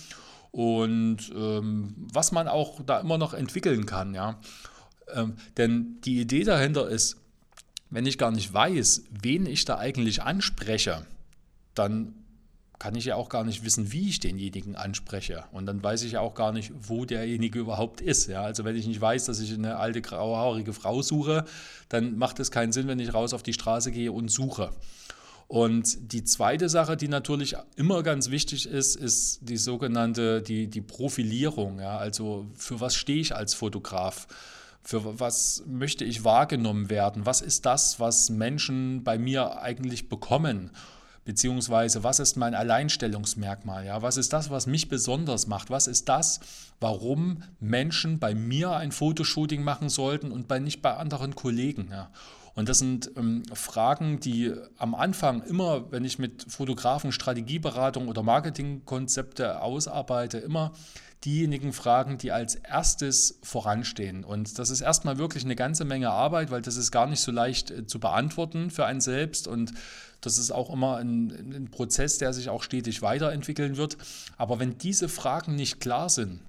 und 0.52 1.30
ähm, 1.34 1.94
was 2.12 2.32
man 2.32 2.48
auch 2.48 2.80
da 2.84 3.00
immer 3.00 3.18
noch 3.18 3.34
entwickeln 3.34 3.86
kann. 3.86 4.14
Ja? 4.14 4.40
Ähm, 5.14 5.34
denn 5.56 6.00
die 6.04 6.20
Idee 6.20 6.44
dahinter 6.44 6.88
ist, 6.88 7.16
wenn 7.90 8.06
ich 8.06 8.18
gar 8.18 8.30
nicht 8.30 8.52
weiß, 8.52 9.04
wen 9.22 9.46
ich 9.46 9.64
da 9.64 9.78
eigentlich 9.78 10.22
anspreche, 10.22 11.04
dann 11.74 12.14
kann 12.80 12.94
ich 12.94 13.04
ja 13.04 13.14
auch 13.14 13.28
gar 13.28 13.44
nicht 13.44 13.62
wissen, 13.62 13.92
wie 13.92 14.08
ich 14.08 14.20
denjenigen 14.20 14.74
anspreche. 14.74 15.44
Und 15.52 15.66
dann 15.66 15.82
weiß 15.82 16.02
ich 16.02 16.12
ja 16.12 16.20
auch 16.20 16.34
gar 16.34 16.50
nicht, 16.50 16.72
wo 16.80 17.04
derjenige 17.04 17.58
überhaupt 17.58 18.00
ist. 18.00 18.26
Ja? 18.26 18.40
Also 18.40 18.64
wenn 18.64 18.74
ich 18.74 18.86
nicht 18.86 19.00
weiß, 19.00 19.26
dass 19.26 19.38
ich 19.38 19.52
eine 19.52 19.76
alte 19.76 20.00
grauhaarige 20.00 20.72
Frau 20.72 21.02
suche, 21.02 21.44
dann 21.90 22.16
macht 22.16 22.40
es 22.40 22.50
keinen 22.50 22.72
Sinn, 22.72 22.88
wenn 22.88 22.98
ich 22.98 23.12
raus 23.12 23.34
auf 23.34 23.42
die 23.42 23.52
Straße 23.52 23.92
gehe 23.92 24.10
und 24.10 24.30
suche. 24.30 24.70
Und 25.46 26.12
die 26.12 26.24
zweite 26.24 26.70
Sache, 26.70 26.96
die 26.96 27.08
natürlich 27.08 27.54
immer 27.76 28.02
ganz 28.02 28.30
wichtig 28.30 28.66
ist, 28.66 28.96
ist 28.96 29.40
die 29.42 29.58
sogenannte 29.58 30.40
die, 30.40 30.68
die 30.68 30.80
Profilierung. 30.80 31.80
Ja? 31.80 31.98
Also 31.98 32.46
für 32.54 32.80
was 32.80 32.94
stehe 32.94 33.20
ich 33.20 33.36
als 33.36 33.52
Fotograf? 33.52 34.26
Für 34.82 35.20
was 35.20 35.64
möchte 35.66 36.06
ich 36.06 36.24
wahrgenommen 36.24 36.88
werden? 36.88 37.26
Was 37.26 37.42
ist 37.42 37.66
das, 37.66 38.00
was 38.00 38.30
Menschen 38.30 39.04
bei 39.04 39.18
mir 39.18 39.60
eigentlich 39.60 40.08
bekommen? 40.08 40.70
Beziehungsweise, 41.24 42.02
was 42.02 42.18
ist 42.18 42.36
mein 42.36 42.54
Alleinstellungsmerkmal? 42.54 43.84
Ja? 43.84 44.02
Was 44.02 44.16
ist 44.16 44.32
das, 44.32 44.50
was 44.50 44.66
mich 44.66 44.88
besonders 44.88 45.46
macht? 45.46 45.70
Was 45.70 45.86
ist 45.86 46.08
das, 46.08 46.40
warum 46.80 47.42
Menschen 47.60 48.18
bei 48.18 48.34
mir 48.34 48.72
ein 48.72 48.90
Fotoshooting 48.90 49.62
machen 49.62 49.90
sollten 49.90 50.32
und 50.32 50.48
bei 50.48 50.58
nicht 50.58 50.80
bei 50.80 50.94
anderen 50.94 51.34
Kollegen? 51.34 51.88
Ja? 51.90 52.10
Und 52.54 52.68
das 52.68 52.78
sind 52.78 53.10
ähm, 53.16 53.42
Fragen, 53.54 54.20
die 54.20 54.52
am 54.76 54.94
Anfang 54.94 55.42
immer, 55.42 55.90
wenn 55.92 56.04
ich 56.04 56.18
mit 56.18 56.46
Fotografen 56.48 57.12
Strategieberatung 57.12 58.08
oder 58.08 58.22
Marketingkonzepte 58.22 59.60
ausarbeite, 59.62 60.38
immer 60.38 60.72
diejenigen 61.24 61.72
Fragen, 61.72 62.16
die 62.16 62.32
als 62.32 62.54
erstes 62.54 63.38
voranstehen. 63.42 64.24
Und 64.24 64.58
das 64.58 64.70
ist 64.70 64.80
erstmal 64.80 65.18
wirklich 65.18 65.44
eine 65.44 65.56
ganze 65.56 65.84
Menge 65.84 66.10
Arbeit, 66.10 66.50
weil 66.50 66.62
das 66.62 66.76
ist 66.76 66.90
gar 66.90 67.06
nicht 67.06 67.20
so 67.20 67.30
leicht 67.30 67.70
äh, 67.70 67.86
zu 67.86 68.00
beantworten 68.00 68.70
für 68.70 68.86
einen 68.86 69.00
selbst. 69.00 69.46
Und 69.46 69.72
das 70.20 70.38
ist 70.38 70.50
auch 70.50 70.72
immer 70.72 70.96
ein, 70.96 71.30
ein 71.30 71.70
Prozess, 71.70 72.18
der 72.18 72.32
sich 72.32 72.48
auch 72.48 72.62
stetig 72.62 73.02
weiterentwickeln 73.02 73.76
wird. 73.76 73.96
Aber 74.38 74.58
wenn 74.58 74.78
diese 74.78 75.08
Fragen 75.08 75.56
nicht 75.56 75.80
klar 75.80 76.08
sind, 76.08 76.40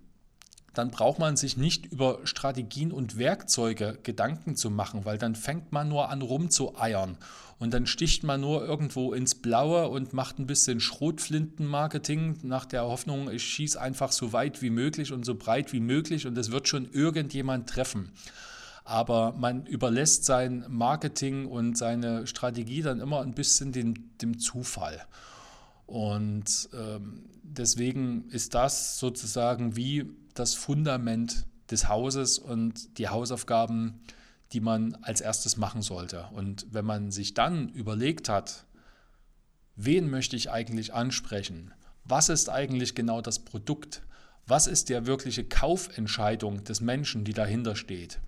dann 0.74 0.92
braucht 0.92 1.20
man 1.20 1.36
sich 1.36 1.58
nicht 1.58 1.88
über 1.88 2.20
Strategien 2.24 2.92
und 2.92 3.18
Werkzeuge 3.18 4.00
Gedanken 4.04 4.56
zu 4.56 4.70
machen, 4.70 5.06
weil 5.06 5.18
dann 5.18 5.36
fängt 5.36 5.72
man 5.72 5.90
nur 5.90 6.10
an 6.10 6.22
rumzueiern 6.22 7.18
und 7.62 7.76
dann 7.76 7.86
sticht 7.86 8.24
man 8.24 8.42
nur 8.42 8.66
irgendwo 8.66 9.14
ins 9.14 9.36
Blaue 9.36 9.90
und 9.90 10.14
macht 10.14 10.40
ein 10.40 10.48
bisschen 10.48 10.80
Schrotflintenmarketing 10.80 12.40
nach 12.42 12.66
der 12.66 12.86
Hoffnung, 12.86 13.30
ich 13.30 13.44
schieße 13.44 13.80
einfach 13.80 14.12
so 14.12 14.34
weit 14.34 14.64
wie 14.64 14.72
möglich 14.72 15.12
und 15.12 15.26
so 15.26 15.36
breit 15.36 15.72
wie 15.72 15.80
möglich 15.80 16.26
und 16.26 16.36
es 16.40 16.52
wird 16.52 16.68
schon 16.68 16.90
irgendjemand 16.92 17.70
treffen. 17.70 18.14
Aber 18.84 19.34
man 19.34 19.68
überlässt 19.68 20.26
sein 20.26 20.66
Marketing 20.70 21.46
und 21.46 21.78
seine 21.78 22.26
Strategie 22.26 22.82
dann 22.82 23.00
immer 23.00 23.22
ein 23.22 23.36
bisschen 23.36 23.72
dem, 23.72 24.18
dem 24.18 24.40
Zufall. 24.40 25.00
Und 25.86 26.68
ähm, 26.74 27.26
deswegen 27.44 28.28
ist 28.30 28.56
das 28.56 28.98
sozusagen 28.98 29.76
wie 29.76 30.10
das 30.39 30.54
Fundament 30.54 31.46
des 31.70 31.88
Hauses 31.88 32.38
und 32.38 32.98
die 32.98 33.10
Hausaufgaben, 33.10 34.02
die 34.52 34.60
man 34.60 34.96
als 35.02 35.22
erstes 35.22 35.58
machen 35.58 35.82
sollte. 35.82 36.28
Und 36.34 36.67
wenn 36.72 36.86
man 36.86 37.12
sich 37.12 37.34
dann 37.34 37.70
überlegt 37.70 38.30
hat, 38.30 38.65
wen 39.76 40.10
möchte 40.10 40.36
ich 40.36 40.52
eigentlich 40.52 40.94
ansprechen? 40.94 41.74
Was 42.04 42.30
ist 42.30 42.50
eigentlich 42.50 42.96
genau 42.96 43.22
das 43.22 43.39
Produkt? 43.39 44.02
Was 44.48 44.67
ist 44.67 44.89
der 44.89 45.06
wirkliche 45.06 45.46
Kaufentscheidung 45.46 46.63
des 46.63 46.82
Menschen, 46.82 47.24
die 47.24 47.34
dahinter 47.34 47.76
steht? 47.76 48.20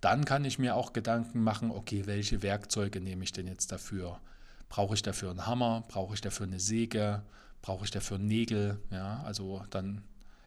Dann 0.00 0.24
kann 0.24 0.44
ich 0.44 0.58
mir 0.58 0.76
auch 0.76 0.92
Gedanken 0.92 1.42
machen, 1.42 1.70
okay, 1.70 2.06
welche 2.06 2.42
Werkzeuge 2.42 3.00
nehme 3.00 3.24
ich 3.24 3.32
denn 3.32 3.46
jetzt 3.46 3.72
dafür? 3.72 4.20
Brauche 4.68 4.94
ich 4.94 5.02
dafür 5.02 5.30
einen 5.30 5.46
Hammer? 5.46 5.84
Brauche 5.88 6.14
ich 6.14 6.20
dafür 6.20 6.46
eine 6.46 6.60
Säge? 6.60 7.22
Brauche 7.62 7.84
ich 7.84 7.90
dafür 7.90 8.18
Nägel? 8.18 8.80
Ja, 8.90 9.22
also 9.24 9.62
dann 9.70 10.02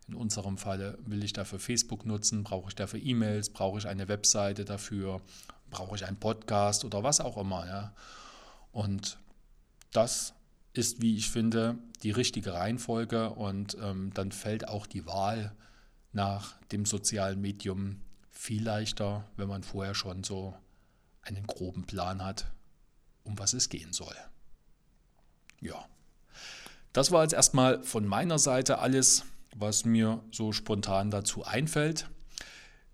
in 0.07 0.15
unserem 0.15 0.57
Fall 0.57 0.97
will 1.05 1.23
ich 1.23 1.33
dafür 1.33 1.59
Facebook 1.59 2.05
nutzen, 2.05 2.43
brauche 2.43 2.69
ich 2.69 2.75
dafür 2.75 2.99
E-Mails, 3.01 3.49
brauche 3.49 3.79
ich 3.79 3.87
eine 3.87 4.07
Webseite 4.07 4.65
dafür, 4.65 5.21
brauche 5.69 5.95
ich 5.95 6.05
einen 6.05 6.19
Podcast 6.19 6.85
oder 6.85 7.03
was 7.03 7.19
auch 7.19 7.37
immer. 7.37 7.65
Ja. 7.67 7.93
Und 8.71 9.17
das 9.91 10.33
ist, 10.73 11.01
wie 11.01 11.15
ich 11.15 11.29
finde, 11.29 11.77
die 12.01 12.11
richtige 12.11 12.53
Reihenfolge 12.53 13.29
und 13.29 13.77
ähm, 13.81 14.11
dann 14.13 14.31
fällt 14.31 14.67
auch 14.67 14.85
die 14.85 15.05
Wahl 15.05 15.55
nach 16.11 16.59
dem 16.71 16.85
sozialen 16.85 17.39
Medium 17.39 18.01
viel 18.31 18.63
leichter, 18.63 19.25
wenn 19.37 19.47
man 19.47 19.63
vorher 19.63 19.95
schon 19.95 20.23
so 20.23 20.53
einen 21.21 21.47
groben 21.47 21.85
Plan 21.85 22.23
hat, 22.23 22.51
um 23.23 23.37
was 23.39 23.53
es 23.53 23.69
gehen 23.69 23.93
soll. 23.93 24.15
Ja, 25.61 25.85
das 26.91 27.11
war 27.11 27.23
jetzt 27.23 27.33
erstmal 27.33 27.81
von 27.83 28.05
meiner 28.05 28.37
Seite 28.37 28.79
alles 28.79 29.23
was 29.55 29.85
mir 29.85 30.21
so 30.31 30.51
spontan 30.51 31.11
dazu 31.11 31.43
einfällt. 31.43 32.09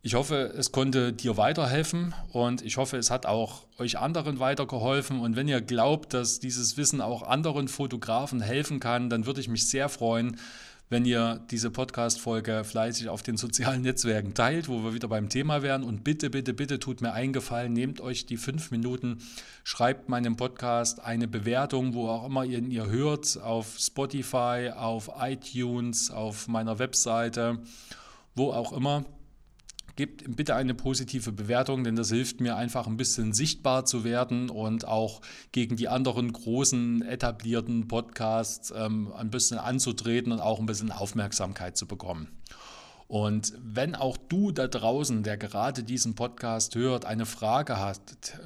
Ich 0.02 0.14
hoffe, 0.14 0.54
es 0.58 0.72
konnte 0.72 1.12
dir 1.12 1.36
weiterhelfen 1.36 2.16
und 2.32 2.62
ich 2.62 2.78
hoffe, 2.78 2.96
es 2.96 3.12
hat 3.12 3.26
auch 3.26 3.64
euch 3.78 3.98
anderen 3.98 4.40
weitergeholfen. 4.40 5.20
Und 5.20 5.36
wenn 5.36 5.50
ihr 5.50 5.60
glaubt, 5.60 6.14
dass 6.14 6.40
dieses 6.40 6.78
Wissen 6.78 7.02
auch 7.02 7.24
anderen 7.24 7.68
Fotografen 7.68 8.40
helfen 8.40 8.80
kann, 8.80 9.10
dann 9.10 9.26
würde 9.26 9.42
ich 9.42 9.50
mich 9.50 9.68
sehr 9.70 9.90
freuen, 9.90 10.38
wenn 10.90 11.06
ihr 11.06 11.40
diese 11.52 11.70
Podcast-Folge 11.70 12.64
fleißig 12.64 13.10
auf 13.10 13.22
den 13.22 13.38
sozialen 13.38 13.84
Netzwerken 13.84 14.34
teilt, 14.34 14.68
wo 14.68 14.84
wir 14.84 14.94
wieder 14.94 15.08
beim 15.08 15.30
Thema 15.30 15.62
wären. 15.62 15.84
Und 15.84 16.04
bitte, 16.04 16.30
bitte, 16.30 16.54
bitte 16.54 16.80
tut 16.80 17.02
mir 17.02 17.14
eingefallen, 17.14 17.74
nehmt 17.74 18.02
euch 18.02 18.26
die 18.26 18.38
fünf 18.38 18.72
Minuten, 18.72 19.20
schreibt 19.64 20.10
meinem 20.10 20.36
Podcast 20.36 21.00
eine 21.00 21.28
Bewertung, 21.28 21.94
wo 21.94 22.08
auch 22.08 22.26
immer 22.26 22.44
ihr 22.44 22.58
ihn 22.58 22.72
ihr 22.72 22.88
hört, 22.88 23.40
auf 23.42 23.78
Spotify, 23.78 24.72
auf 24.76 25.12
iTunes, 25.20 26.10
auf 26.10 26.48
meiner 26.48 26.80
Webseite, 26.80 27.60
wo 28.36 28.52
auch 28.52 28.74
immer. 28.74 29.06
Gebt 30.00 30.34
bitte 30.38 30.56
eine 30.56 30.74
positive 30.76 31.34
Bewertung, 31.34 31.84
denn 31.84 31.98
das 31.98 32.08
hilft 32.08 32.40
mir 32.40 32.56
einfach 32.56 32.88
ein 32.88 32.96
bisschen 32.96 33.34
sichtbar 33.34 33.84
zu 33.84 34.06
werden 34.06 34.50
und 34.50 34.88
auch 34.88 35.20
gegen 35.52 35.76
die 35.76 35.90
anderen 35.90 36.32
großen 36.32 37.02
etablierten 37.02 37.90
Podcasts 37.90 38.74
ähm, 38.74 39.12
ein 39.12 39.30
bisschen 39.30 39.58
anzutreten 39.58 40.32
und 40.32 40.40
auch 40.40 40.62
ein 40.62 40.66
bisschen 40.68 40.94
Aufmerksamkeit 40.94 41.76
zu 41.76 41.86
bekommen. 41.86 42.30
Und 43.10 43.52
wenn 43.62 43.94
auch 43.94 44.16
du 44.16 44.54
da 44.54 44.70
draußen, 44.70 45.22
der 45.22 45.36
gerade 45.36 45.84
diesen 45.84 46.16
Podcast 46.16 46.76
hört, 46.76 47.04
eine 47.04 47.26
Frage 47.26 47.78
hast, 47.78 48.40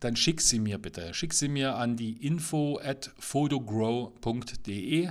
dann 0.00 0.16
schick 0.16 0.40
sie 0.40 0.58
mir 0.58 0.78
bitte. 0.78 1.14
Schick 1.14 1.34
sie 1.34 1.46
mir 1.46 1.76
an 1.76 1.96
die 1.96 2.26
info 2.26 2.80
at 2.82 3.12
photogrow.de 3.20 5.10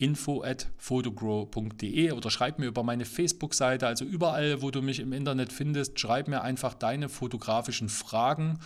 info 0.00 0.42
at 0.42 0.68
photogrow.de 0.78 2.12
oder 2.12 2.30
schreib 2.30 2.58
mir 2.58 2.66
über 2.66 2.82
meine 2.82 3.04
Facebook-Seite, 3.04 3.86
also 3.86 4.04
überall, 4.04 4.62
wo 4.62 4.70
du 4.70 4.80
mich 4.82 4.98
im 4.98 5.12
Internet 5.12 5.52
findest, 5.52 6.00
schreib 6.00 6.26
mir 6.26 6.42
einfach 6.42 6.74
deine 6.74 7.08
fotografischen 7.08 7.88
Fragen 7.88 8.58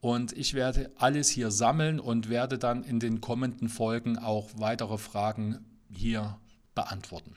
und 0.00 0.36
ich 0.36 0.54
werde 0.54 0.90
alles 0.96 1.30
hier 1.30 1.50
sammeln 1.50 1.98
und 1.98 2.28
werde 2.28 2.58
dann 2.58 2.84
in 2.84 3.00
den 3.00 3.20
kommenden 3.20 3.68
Folgen 3.68 4.18
auch 4.18 4.50
weitere 4.56 4.98
Fragen 4.98 5.64
hier 5.88 6.38
beantworten. 6.74 7.36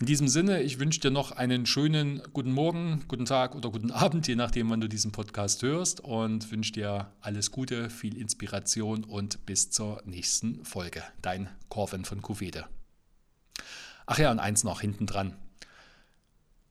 In 0.00 0.06
diesem 0.06 0.28
Sinne, 0.28 0.62
ich 0.62 0.78
wünsche 0.78 1.00
dir 1.00 1.10
noch 1.10 1.32
einen 1.32 1.66
schönen 1.66 2.22
guten 2.32 2.52
Morgen, 2.52 3.04
guten 3.08 3.24
Tag 3.24 3.56
oder 3.56 3.68
guten 3.68 3.90
Abend, 3.90 4.28
je 4.28 4.36
nachdem, 4.36 4.70
wann 4.70 4.80
du 4.80 4.88
diesen 4.88 5.10
Podcast 5.10 5.60
hörst 5.64 5.98
und 5.98 6.52
wünsche 6.52 6.70
dir 6.70 7.10
alles 7.20 7.50
Gute, 7.50 7.90
viel 7.90 8.16
Inspiration 8.16 9.02
und 9.02 9.44
bis 9.44 9.72
zur 9.72 10.00
nächsten 10.04 10.64
Folge. 10.64 11.02
Dein 11.20 11.48
Corvin 11.68 12.04
von 12.04 12.22
Kuvede. 12.22 12.66
Ach 14.06 14.20
ja, 14.20 14.30
und 14.30 14.38
eins 14.38 14.62
noch 14.62 14.82
hinten 14.82 15.06
dran. 15.06 15.36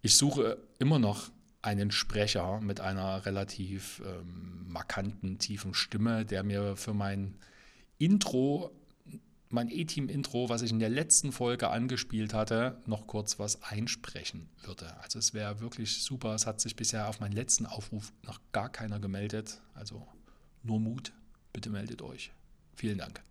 Ich 0.01 0.15
suche 0.15 0.57
immer 0.79 0.97
noch 0.97 1.29
einen 1.61 1.91
Sprecher 1.91 2.61
mit 2.61 2.79
einer 2.79 3.25
relativ 3.25 4.01
ähm, 4.05 4.67
markanten, 4.69 5.37
tiefen 5.37 5.73
Stimme, 5.73 6.23
der 6.23 6.43
mir 6.43 6.77
für 6.77 6.93
mein 6.93 7.35
Intro 7.97 8.71
mein 9.49 9.69
E-Team-Intro, 9.69 10.49
was 10.49 10.61
ich 10.61 10.71
in 10.71 10.79
der 10.79 10.89
letzten 10.89 11.31
Folge 11.31 11.69
angespielt 11.69 12.33
hatte, 12.33 12.81
noch 12.85 13.07
kurz 13.07 13.39
was 13.39 13.63
einsprechen 13.63 14.49
würde. 14.61 14.95
Also 15.01 15.19
es 15.19 15.33
wäre 15.33 15.59
wirklich 15.59 16.03
super. 16.03 16.35
Es 16.35 16.45
hat 16.45 16.59
sich 16.59 16.75
bisher 16.75 17.07
auf 17.07 17.19
meinen 17.19 17.33
letzten 17.33 17.65
Aufruf 17.65 18.11
noch 18.23 18.39
gar 18.51 18.69
keiner 18.69 18.99
gemeldet. 18.99 19.61
Also 19.73 20.05
nur 20.63 20.79
Mut. 20.79 21.13
Bitte 21.53 21.69
meldet 21.69 22.01
euch. 22.01 22.31
Vielen 22.75 22.97
Dank. 22.97 23.21